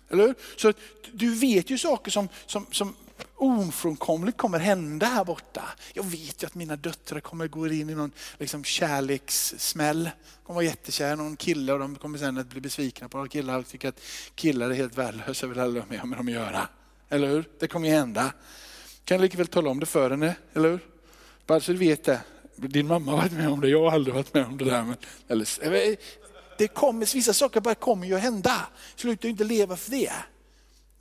Eller 0.08 0.26
hur? 0.26 0.34
Så 0.56 0.72
du 1.12 1.34
vet 1.34 1.70
ju 1.70 1.78
saker 1.78 2.10
som, 2.10 2.28
som, 2.46 2.66
som 2.70 2.94
ofrånkomligt 3.40 4.38
kommer 4.38 4.58
hända 4.58 5.06
här 5.06 5.24
borta. 5.24 5.62
Jag 5.94 6.04
vet 6.04 6.42
ju 6.42 6.46
att 6.46 6.54
mina 6.54 6.76
döttrar 6.76 7.20
kommer 7.20 7.48
gå 7.48 7.68
in 7.68 7.90
i 7.90 7.94
någon 7.94 8.12
liksom, 8.38 8.64
kärlekssmäll. 8.64 10.04
De 10.04 10.46
kommer 10.46 10.54
vara 10.54 10.64
jättekära 10.64 11.14
någon 11.14 11.36
kille 11.36 11.72
och 11.72 11.78
de 11.78 11.96
kommer 11.96 12.18
sen 12.18 12.38
att 12.38 12.48
bli 12.48 12.60
besvikna 12.60 13.08
på 13.08 13.16
några 13.16 13.28
killar 13.28 13.58
och 13.58 13.66
tycka 13.68 13.88
att 13.88 14.00
killar 14.34 14.70
är 14.70 14.74
helt 14.74 14.98
värdelösa 14.98 15.46
och 15.46 15.52
vill 15.52 15.60
aldrig 15.60 15.84
ha 15.98 16.06
med 16.06 16.18
dem 16.18 16.28
att 16.28 16.34
göra. 16.34 16.68
Eller 17.08 17.28
hur? 17.28 17.44
Det 17.58 17.68
kommer 17.68 17.88
ju 17.88 17.94
hända. 17.94 18.32
Kan 19.04 19.14
jag 19.14 19.22
likväl 19.22 19.46
tala 19.46 19.70
om 19.70 19.80
det 19.80 19.86
för 19.86 20.10
henne, 20.10 20.34
eller 20.54 20.68
hur? 20.68 20.80
Bara 21.46 21.60
så 21.60 21.72
du 21.72 21.78
vet 21.78 22.04
det. 22.04 22.20
Din 22.56 22.86
mamma 22.86 23.10
har 23.10 23.18
varit 23.18 23.32
med 23.32 23.48
om 23.48 23.60
det, 23.60 23.68
jag 23.68 23.84
har 23.84 23.92
aldrig 23.92 24.14
varit 24.14 24.34
med 24.34 24.46
om 24.46 24.58
det 24.58 24.64
där. 24.64 24.82
Men, 24.82 24.96
eller, 25.28 25.96
det 26.58 26.68
kommer, 26.68 27.14
vissa 27.14 27.32
saker 27.32 27.60
bara 27.60 27.74
kommer 27.74 28.06
ju 28.06 28.14
att 28.14 28.20
hända. 28.20 28.66
Sluta 28.96 29.28
inte 29.28 29.44
leva 29.44 29.76
för 29.76 29.90
det. 29.90 30.12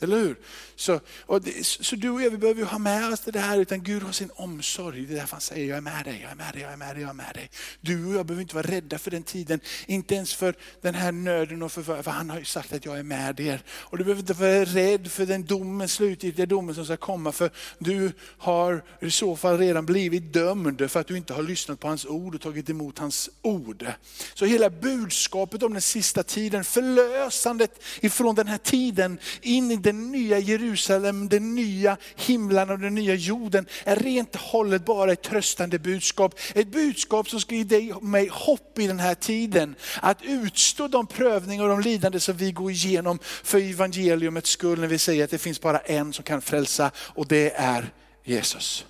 Eller 0.02 0.18
hur? 0.18 0.36
Så, 0.76 1.00
och 1.26 1.42
det, 1.42 1.66
så 1.66 1.96
du 1.96 2.10
och 2.10 2.22
jag 2.22 2.32
vi 2.32 2.38
behöver 2.38 2.64
ha 2.64 2.78
med 2.78 3.14
oss 3.14 3.20
det 3.20 3.40
här, 3.40 3.58
utan 3.58 3.84
Gud 3.84 4.04
har 4.04 4.12
sin 4.12 4.32
omsorg. 4.36 5.06
Det 5.06 5.14
är 5.14 5.18
därför 5.18 5.32
han 5.32 5.42
säger, 5.42 5.70
jag 5.70 5.78
är 5.78 5.82
med 5.82 6.06
dig, 6.06 6.20
jag 6.22 6.32
är 6.32 6.36
med 6.36 6.54
dig, 6.54 6.62
jag 6.62 6.74
är 6.74 6.78
med 6.78 6.96
dig, 6.96 7.02
jag 7.02 7.10
är 7.10 7.14
med 7.14 7.34
dig. 7.34 7.50
Du 7.82 8.06
och 8.06 8.14
jag 8.14 8.26
behöver 8.26 8.42
inte 8.42 8.56
vara 8.56 8.68
rädda 8.68 8.98
för 8.98 9.12
den 9.12 9.24
tiden, 9.24 9.60
inte 9.86 10.16
ens 10.16 10.34
för 10.34 10.56
den 10.82 10.96
här 10.96 11.12
nöden, 11.12 11.62
och 11.62 11.72
för, 11.72 12.04
för 12.04 12.12
han 12.12 12.30
har 12.30 12.40
ju 12.40 12.46
sagt 12.46 12.74
att 12.74 12.86
jag 12.86 13.00
är 13.00 13.04
med 13.04 13.40
er. 13.40 13.64
Och 13.70 13.98
du 13.98 14.04
behöver 14.04 14.22
inte 14.22 14.34
vara 14.34 14.66
rädd 14.66 15.12
för 15.12 15.26
den 15.26 15.46
domen, 15.46 15.90
slutgiltiga 15.90 16.46
domen 16.46 16.76
som 16.76 16.86
ska 16.86 16.98
komma, 16.98 17.32
för 17.32 17.52
du 17.80 18.12
har 18.38 18.84
i 19.02 19.12
så 19.12 19.36
fall 19.36 19.58
redan 19.58 19.86
blivit 19.86 20.34
dömd 20.34 20.92
för 20.92 21.00
att 21.00 21.08
du 21.08 21.18
inte 21.18 21.34
har 21.34 21.44
lyssnat 21.44 21.80
på 21.80 21.88
hans 21.88 22.06
ord 22.06 22.36
och 22.36 22.42
tagit 22.42 22.70
emot 22.70 23.00
hans 23.00 23.30
ord. 23.42 23.88
Så 24.34 24.46
hela 24.46 24.70
budskapet 24.70 25.64
om 25.64 25.74
den 25.74 25.82
sista 25.82 26.24
tiden, 26.24 26.64
förlösandet 26.64 27.84
ifrån 28.00 28.36
den 28.36 28.48
här 28.48 28.58
tiden 28.58 29.20
in 29.42 29.72
i 29.72 29.76
den 29.90 30.12
nya 30.12 30.40
Jerusalem, 30.40 31.30
den 31.30 31.56
nya 31.56 31.98
himlen 32.16 32.70
och 32.70 32.80
den 32.80 32.96
nya 32.96 33.16
jorden 33.16 33.66
är 33.84 33.96
rent 33.96 34.36
och 34.36 34.42
hållet 34.42 34.86
bara 34.86 35.12
ett 35.12 35.22
tröstande 35.22 35.80
budskap. 35.80 36.40
Ett 36.56 36.68
budskap 36.68 37.30
som 37.30 37.40
ska 37.40 37.56
ge 37.56 37.64
dig 37.64 37.94
och 37.94 38.04
mig 38.04 38.30
hopp 38.32 38.80
i 38.80 38.88
den 38.88 39.00
här 39.00 39.16
tiden. 39.16 39.76
Att 40.02 40.22
utstå 40.22 40.88
de 40.88 41.08
prövningar 41.08 41.64
och 41.64 41.70
de 41.70 41.82
lidande 41.82 42.20
som 42.20 42.38
vi 42.38 42.52
går 42.52 42.72
igenom 42.72 43.20
för 43.44 43.58
evangeliumets 43.58 44.50
skull 44.50 44.80
när 44.80 44.88
vi 44.88 44.98
säger 44.98 45.24
att 45.24 45.30
det 45.30 45.38
finns 45.38 45.62
bara 45.62 45.80
en 45.80 46.14
som 46.14 46.24
kan 46.24 46.42
frälsa 46.42 46.92
och 46.98 47.28
det 47.28 47.52
är 47.56 47.94
Jesus. 48.24 48.86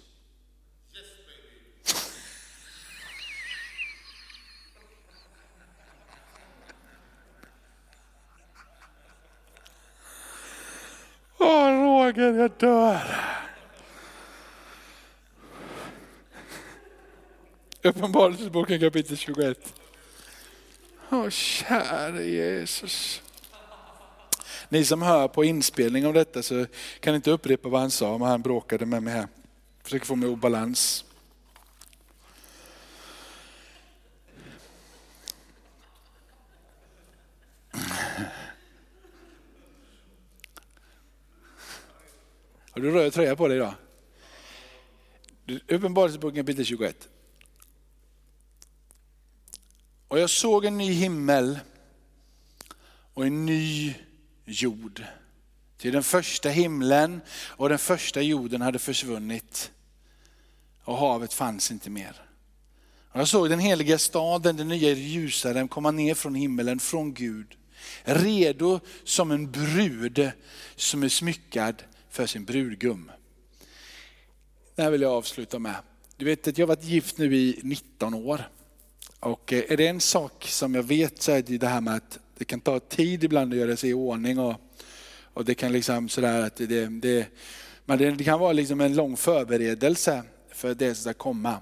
Åh 11.42 11.99
Roger, 12.10 12.34
jag 12.34 12.52
dör. 12.58 13.02
Uppenbarelseboken 17.84 18.80
kapitel 18.80 19.18
21. 19.18 19.74
Åh 21.10 21.30
käre 21.30 22.24
Jesus. 22.24 23.22
Ni 24.70 24.86
som 24.86 25.02
hör 25.02 25.28
på 25.28 25.44
inspelning 25.44 26.08
av 26.08 26.14
detta 26.14 26.44
så 26.44 26.66
kan 27.00 27.16
inte 27.16 27.32
upprepa 27.32 27.70
vad 27.70 27.82
han 27.82 27.92
sa, 27.92 28.18
men 28.18 28.28
han 28.28 28.42
bråkade 28.42 28.86
med 28.86 29.04
mig 29.04 29.14
här. 29.14 29.28
Försöker 29.84 30.06
få 30.06 30.16
mig 30.16 30.30
obalans. 30.30 31.06
Har 42.80 42.84
du 42.84 42.92
röd 42.92 43.14
tröja 43.14 43.36
på 43.36 43.48
dig 43.48 43.58
idag? 43.58 43.74
Uppenbarelseboken 45.68 46.46
kapitel 46.46 46.66
21. 46.66 47.10
Och 50.08 50.20
jag 50.20 50.30
såg 50.30 50.66
en 50.66 50.78
ny 50.78 50.92
himmel 50.92 51.60
och 53.14 53.26
en 53.26 53.46
ny 53.46 53.96
jord. 54.46 55.04
Till 55.78 55.94
den 55.94 56.04
första 56.04 56.50
himlen 56.50 57.22
och 57.32 57.70
den 57.70 57.78
första 57.80 58.22
jorden 58.22 58.62
hade 58.62 58.80
försvunnit 58.80 59.72
och 60.84 60.98
havet 60.98 61.34
fanns 61.34 61.72
inte 61.72 61.90
mer. 61.90 62.22
Och 63.12 63.20
jag 63.20 63.28
såg 63.28 63.50
den 63.50 63.60
heliga 63.60 63.98
staden, 63.98 64.58
den 64.58 64.68
nya 64.68 64.94
Jerusalem, 64.94 65.68
komma 65.68 65.92
ner 65.92 66.14
från 66.14 66.36
himmelen, 66.36 66.80
från 66.80 67.14
Gud. 67.14 67.58
Redo 68.04 68.80
som 69.04 69.32
en 69.32 69.52
brud 69.52 70.32
som 70.76 71.04
är 71.04 71.10
smyckad 71.10 71.84
för 72.10 72.26
sin 72.26 72.46
brudgum. 72.46 73.12
Det 74.76 74.84
här 74.84 74.92
vill 74.92 75.02
jag 75.02 75.12
avsluta 75.12 75.60
med. 75.60 75.76
Du 76.18 76.26
vet 76.26 76.48
att 76.48 76.58
jag 76.58 76.68
har 76.68 76.76
varit 76.76 76.86
gift 76.86 77.18
nu 77.18 77.36
i 77.36 77.60
19 77.64 78.14
år. 78.14 78.50
Och 79.20 79.54
eh, 79.54 79.64
är 79.68 79.78
det 79.78 79.88
en 79.88 80.02
sak 80.02 80.46
som 80.50 80.76
jag 80.76 80.84
vet 80.84 81.22
så 81.22 81.32
är 81.32 81.42
det 81.42 81.58
det 81.58 81.68
här 81.68 81.82
med 81.82 81.96
att 81.96 82.20
det 82.38 82.46
kan 82.46 82.62
ta 82.62 82.80
tid 82.80 83.24
ibland 83.24 83.54
att 83.54 83.60
göra 83.60 83.76
sig 83.78 83.90
i 83.90 83.94
ordning. 83.94 84.40
Och, 84.40 84.56
och 85.34 85.46
det 85.46 85.56
kan 85.56 85.72
liksom 85.72 86.10
sådär 86.10 86.42
att 86.42 86.56
det, 86.56 86.88
det, 86.88 87.28
men 87.86 88.18
det 88.18 88.24
kan 88.24 88.40
vara 88.40 88.54
liksom 88.54 88.82
en 88.82 88.96
lång 88.96 89.18
förberedelse 89.18 90.24
för 90.52 90.74
det 90.74 90.96
som 90.96 91.02
ska 91.02 91.14
komma. 91.14 91.58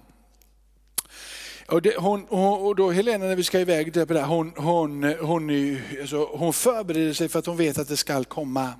Och, 1.67 1.81
det, 1.81 1.97
hon, 1.97 2.25
och 2.25 2.75
då 2.75 2.91
Helena 2.91 3.25
när 3.25 3.35
vi 3.35 3.43
ska 3.43 3.59
iväg, 3.59 3.95
hon, 3.97 4.53
hon, 4.57 5.03
hon, 5.03 5.15
hon, 5.19 5.77
alltså, 6.01 6.25
hon 6.25 6.53
förbereder 6.53 7.13
sig 7.13 7.29
för 7.29 7.39
att 7.39 7.45
hon 7.45 7.57
vet 7.57 7.77
att 7.77 7.87
det 7.87 7.97
ska 7.97 8.23
komma. 8.23 8.73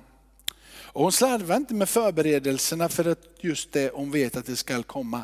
Och 0.92 1.02
hon 1.02 1.12
slarvar 1.12 1.56
inte 1.56 1.74
med 1.74 1.88
förberedelserna 1.88 2.88
för 2.88 3.04
att 3.04 3.18
just 3.40 3.72
det 3.72 3.90
hon 3.94 4.10
vet 4.10 4.36
att 4.36 4.46
det 4.46 4.56
ska 4.56 4.82
komma. 4.82 5.22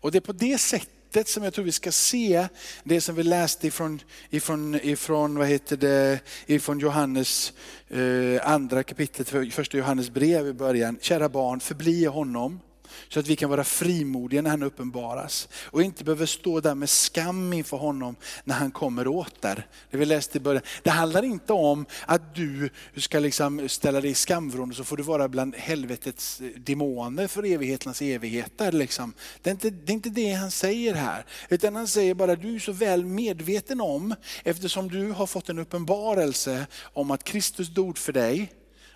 Och 0.00 0.12
det 0.12 0.18
är 0.18 0.20
på 0.20 0.32
det 0.32 0.58
sättet 0.58 1.28
som 1.28 1.44
jag 1.44 1.54
tror 1.54 1.64
vi 1.64 1.72
ska 1.72 1.92
se 1.92 2.48
det 2.84 3.00
som 3.00 3.14
vi 3.14 3.22
läste 3.22 3.66
ifrån, 3.66 4.00
ifrån, 4.30 4.74
ifrån, 4.74 5.38
vad 5.38 5.48
heter 5.48 5.76
det, 5.76 6.20
ifrån 6.46 6.78
Johannes 6.78 7.52
eh, 7.88 8.50
andra 8.50 8.82
kapitlet, 8.82 9.28
första 9.54 9.76
Johannes 9.76 10.10
brev 10.10 10.46
i 10.46 10.52
början. 10.52 10.98
Kära 11.00 11.28
barn, 11.28 11.60
förbli 11.60 12.04
honom 12.04 12.60
så 13.08 13.20
att 13.20 13.26
vi 13.26 13.36
kan 13.36 13.50
vara 13.50 13.64
frimodiga 13.64 14.42
när 14.42 14.50
han 14.50 14.62
uppenbaras. 14.62 15.48
Och 15.54 15.82
inte 15.82 16.04
behöver 16.04 16.26
stå 16.26 16.60
där 16.60 16.74
med 16.74 16.90
skam 16.90 17.52
inför 17.52 17.76
honom 17.76 18.16
när 18.44 18.54
han 18.54 18.70
kommer 18.70 19.08
åter. 19.08 19.66
Det 19.90 19.96
vi 19.96 20.04
läste 20.04 20.38
i 20.38 20.40
början. 20.40 20.62
Det 20.82 20.90
handlar 20.90 21.24
inte 21.24 21.52
om 21.52 21.86
att 22.06 22.34
du 22.34 22.70
ska 22.96 23.18
liksom 23.18 23.68
ställa 23.68 24.00
dig 24.00 24.10
i 24.10 24.14
skamvrån 24.14 24.70
och 24.70 24.76
så 24.76 24.84
får 24.84 24.96
du 24.96 25.02
vara 25.02 25.28
bland 25.28 25.54
helvetets 25.54 26.40
eh, 26.40 26.46
demoner 26.56 27.26
för 27.26 27.44
evigheternas 27.44 28.02
evigheter. 28.02 28.72
Liksom. 28.72 29.12
Det, 29.42 29.50
är 29.50 29.52
inte, 29.52 29.70
det 29.70 29.92
är 29.92 29.94
inte 29.94 30.10
det 30.10 30.32
han 30.32 30.50
säger 30.50 30.94
här. 30.94 31.26
Utan 31.48 31.76
han 31.76 31.88
säger 31.88 32.14
bara, 32.14 32.36
du 32.36 32.54
är 32.54 32.58
så 32.58 32.72
väl 32.72 33.04
medveten 33.04 33.80
om, 33.80 34.14
eftersom 34.44 34.88
du 34.88 35.10
har 35.10 35.26
fått 35.26 35.48
en 35.48 35.58
uppenbarelse 35.58 36.66
om 36.92 37.10
att 37.10 37.24
Kristus 37.24 37.68
dog 37.68 37.98
för 37.98 38.12
dig, 38.12 38.52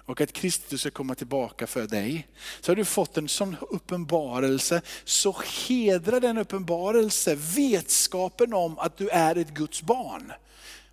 och 0.09 0.21
att 0.21 0.33
Kristus 0.33 0.81
ska 0.81 0.91
komma 0.91 1.15
tillbaka 1.15 1.67
för 1.67 1.87
dig. 1.87 2.29
Så 2.61 2.71
har 2.71 2.77
du 2.77 2.85
fått 2.85 3.17
en 3.17 3.29
sån 3.29 3.57
uppenbarelse, 3.61 4.83
så 5.05 5.37
hedra 5.69 6.21
den 6.21 6.39
uppenbarelse, 6.39 7.35
vetskapen 7.35 8.55
om 8.55 8.79
att 8.79 8.97
du 8.97 9.09
är 9.09 9.37
ett 9.37 9.55
Guds 9.55 9.83
barn. 9.83 10.33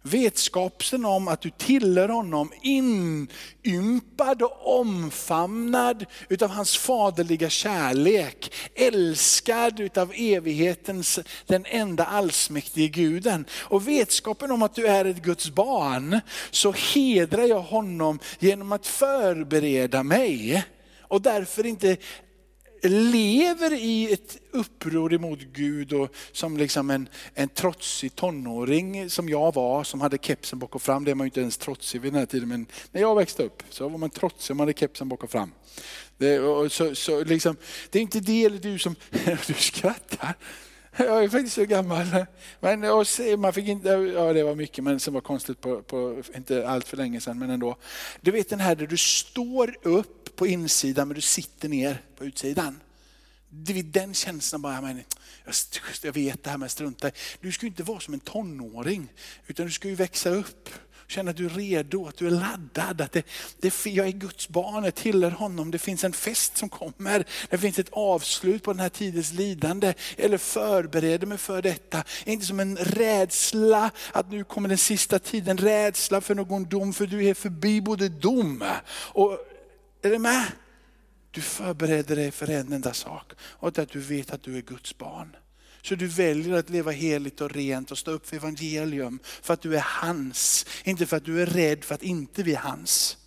Vetskapen 0.08 1.06
om 1.06 1.28
att 1.28 1.42
du 1.42 1.50
tillhör 1.50 2.10
honom, 2.10 2.52
inympad 2.62 4.42
och 4.42 4.80
omfamnad 4.80 6.06
utav 6.30 6.50
hans 6.50 6.78
faderliga 6.78 7.50
kärlek. 7.50 8.54
Älskad 8.76 9.80
utav 9.80 10.12
evighetens, 10.16 11.20
den 11.46 11.66
enda 11.66 12.06
allsmäktige 12.06 12.88
guden. 12.88 13.46
Och 13.52 13.88
vetskapen 13.88 14.52
om 14.52 14.64
att 14.64 14.76
du 14.76 14.88
är 14.88 15.06
ett 15.06 15.24
Guds 15.24 15.50
barn, 15.50 16.20
så 16.52 16.72
hedrar 16.72 17.44
jag 17.44 17.62
honom 17.62 18.20
genom 18.40 18.72
att 18.72 18.88
förbereda 18.88 20.04
mig. 20.04 20.64
Och 21.02 21.22
därför 21.22 21.66
inte 21.66 21.98
lever 22.90 23.74
i 23.74 24.14
ett 24.14 24.38
uppror 24.52 25.14
emot 25.14 25.40
Gud 25.40 25.94
och 25.94 26.16
som 26.32 26.58
liksom 26.58 26.90
en, 26.90 27.10
en 27.34 27.50
trotsig 27.50 28.16
tonåring 28.16 29.10
som 29.10 29.30
jag 29.30 29.54
var, 29.54 29.84
som 29.84 30.02
hade 30.02 30.18
kepsen 30.18 30.60
bak 30.60 30.76
och 30.76 30.82
fram. 30.82 31.06
Det 31.06 31.12
är 31.12 31.16
man 31.16 31.26
ju 31.26 31.30
inte 31.30 31.42
ens 31.42 31.58
trotsig 31.58 32.02
vid 32.02 32.14
den 32.14 32.20
här 32.20 32.26
tiden, 32.26 32.50
men 32.50 32.66
när 32.92 33.02
jag 33.02 33.16
växte 33.16 33.44
upp 33.44 33.64
så 33.70 33.90
var 33.90 33.98
man 33.98 34.10
trotsig 34.10 34.54
om 34.54 34.58
man 34.58 34.68
hade 34.68 34.80
kepsen 34.80 35.10
bak 35.10 35.24
och 35.24 35.32
fram. 35.32 35.52
Det, 36.18 36.40
och 36.40 36.72
så, 36.72 36.96
så 36.96 37.24
liksom, 37.24 37.56
det 37.90 38.00
är 38.00 38.04
inte 38.04 38.20
det 38.20 38.50
du 38.50 38.80
som, 38.80 38.96
du 39.48 39.54
skrattar. 39.54 40.36
Jag 40.98 41.24
är 41.24 41.30
faktiskt 41.30 41.56
så 41.56 41.66
gammal. 41.66 42.06
Men, 42.60 42.84
och 42.84 43.06
man 43.38 43.54
fick 43.54 43.68
inte, 43.68 43.90
ja 43.90 44.34
det 44.34 44.44
var 44.44 44.56
mycket 44.56 44.84
men 44.84 45.00
som 45.00 45.14
var 45.14 45.22
konstigt 45.22 45.62
på, 45.62 45.82
på 45.82 46.24
inte 46.36 46.68
allt 46.68 46.88
för 46.88 46.98
länge 46.98 47.22
sedan 47.22 47.40
men 47.40 47.50
ändå. 47.50 47.78
Du 48.22 48.32
vet 48.32 48.50
den 48.50 48.60
här 48.60 48.76
där 48.76 48.88
du 48.88 48.98
står 48.98 49.76
upp 49.82 50.25
på 50.36 50.48
insidan 50.48 51.08
men 51.08 51.16
du 51.16 51.22
sitter 51.22 51.70
ner 51.70 52.02
på 52.18 52.26
utsidan. 52.26 52.80
Det 53.50 53.80
är 53.80 53.84
den 53.84 54.14
känslan 54.14 54.62
bara, 54.62 54.82
men, 54.82 55.04
jag 56.02 56.14
vet 56.14 56.44
det 56.44 56.50
här 56.50 56.58
med 56.58 56.72
strunta 56.72 57.12
Du 57.40 57.52
ska 57.52 57.66
ju 57.66 57.70
inte 57.70 57.84
vara 57.84 58.00
som 58.00 58.14
en 58.14 58.20
tonåring 58.20 59.08
utan 59.48 59.66
du 59.66 59.72
ska 59.72 59.88
ju 59.88 59.96
växa 59.96 60.30
upp. 60.30 60.70
Känna 61.08 61.32
att 61.32 61.38
du 61.38 61.46
är 61.46 61.50
redo, 61.50 62.08
att 62.08 62.18
du 62.18 62.28
är 62.28 62.32
laddad. 62.32 63.02
Att 63.02 63.12
det, 63.12 63.26
det, 63.60 63.86
jag 63.86 64.08
är 64.08 64.12
Guds 64.12 64.50
barn, 64.50 64.84
jag 64.84 64.96
tillhör 64.96 65.32
honom. 65.32 65.72
Det 65.72 65.80
finns 65.80 66.04
en 66.04 66.14
fest 66.14 66.58
som 66.58 66.70
kommer. 66.70 67.26
Det 67.50 67.58
finns 67.58 67.80
ett 67.80 67.90
avslut 67.92 68.64
på 68.64 68.74
den 68.74 68.80
här 68.80 68.90
tidens 68.90 69.34
lidande. 69.34 69.94
Eller 70.18 70.38
förbereder 70.38 71.28
mig 71.28 71.38
för 71.38 71.62
detta. 71.62 72.04
Inte 72.26 72.46
som 72.46 72.60
en 72.60 72.78
rädsla 72.78 73.92
att 74.12 74.32
nu 74.32 74.44
kommer 74.44 74.70
den 74.70 74.78
sista 74.78 75.20
tiden. 75.20 75.58
Rädsla 75.58 76.22
för 76.22 76.36
någon 76.36 76.66
dom, 76.66 76.94
för 76.94 77.08
du 77.08 77.26
är 77.26 77.34
förbi 77.34 77.82
både 77.82 78.10
dom 78.10 78.64
och, 78.90 79.40
är 80.06 80.12
du 80.12 80.20
med? 80.20 80.52
Du 81.32 81.42
förbereder 81.42 82.16
dig 82.16 82.32
för 82.32 82.50
en 82.50 82.74
enda 82.74 82.94
sak 82.94 83.34
och 83.40 83.80
att 83.80 83.90
du 83.90 84.00
vet 84.00 84.32
att 84.32 84.44
du 84.44 84.58
är 84.58 84.62
Guds 84.62 84.98
barn. 84.98 85.36
Så 85.82 85.96
du 85.96 86.08
väljer 86.08 86.54
att 86.54 86.70
leva 86.70 86.92
heligt 86.92 87.42
och 87.42 87.52
rent 87.52 87.92
och 87.92 87.98
stå 87.98 88.12
upp 88.12 88.28
för 88.28 88.36
evangelium 88.36 89.20
för 89.24 89.54
att 89.54 89.62
du 89.62 89.76
är 89.76 89.86
hans. 89.86 90.66
Inte 90.84 91.06
för 91.06 91.18
att 91.18 91.26
du 91.26 91.42
är 91.42 91.46
rädd 91.46 91.84
för 91.84 91.96
att 91.96 92.04
inte 92.04 92.44
vi 92.44 92.54
är 92.54 92.60
hans. 92.60 93.18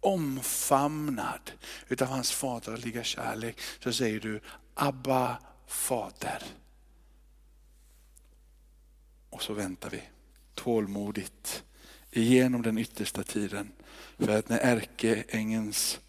omfamnad 0.00 1.50
utav 1.88 2.08
hans 2.08 2.32
faderliga 2.32 3.04
kärlek 3.04 3.60
så 3.82 3.92
säger 3.92 4.20
du 4.20 4.40
Abba 4.74 5.38
fader. 5.66 6.42
Och 9.30 9.42
så 9.42 9.52
väntar 9.52 9.90
vi 9.90 10.02
tålmodigt 10.54 11.62
igenom 12.10 12.62
den 12.62 12.78
yttersta 12.78 13.22
tiden. 13.22 13.72
För 14.20 14.28
att 14.28 14.48
när 14.48 14.58
ärkeängens 14.58 16.00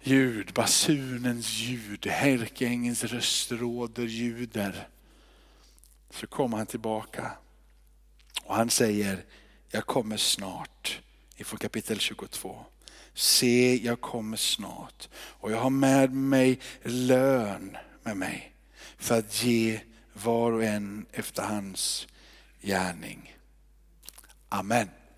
ljud, 0.00 0.52
basunens 0.54 1.58
ljud, 1.58 2.06
ärkeängens 2.06 3.04
röst 3.04 3.52
råder 3.52 4.02
ljuder. 4.02 4.88
Så 6.10 6.26
kommer 6.26 6.56
han 6.56 6.66
tillbaka 6.66 7.32
och 8.44 8.54
han 8.54 8.70
säger, 8.70 9.24
jag 9.70 9.86
kommer 9.86 10.16
snart. 10.16 11.00
Ifrån 11.36 11.58
kapitel 11.58 11.98
22. 11.98 12.64
Se, 13.14 13.76
jag 13.84 14.00
kommer 14.00 14.36
snart 14.36 15.08
och 15.14 15.52
jag 15.52 15.58
har 15.58 15.70
med 15.70 16.12
mig 16.12 16.60
lön 16.82 17.76
med 18.02 18.16
mig 18.16 18.54
för 18.98 19.18
att 19.18 19.44
ge 19.44 19.80
var 20.12 20.52
och 20.52 20.64
en 20.64 21.06
efter 21.12 21.42
hans 21.42 22.06
gärning. 22.60 23.36
Amen. 24.48 24.88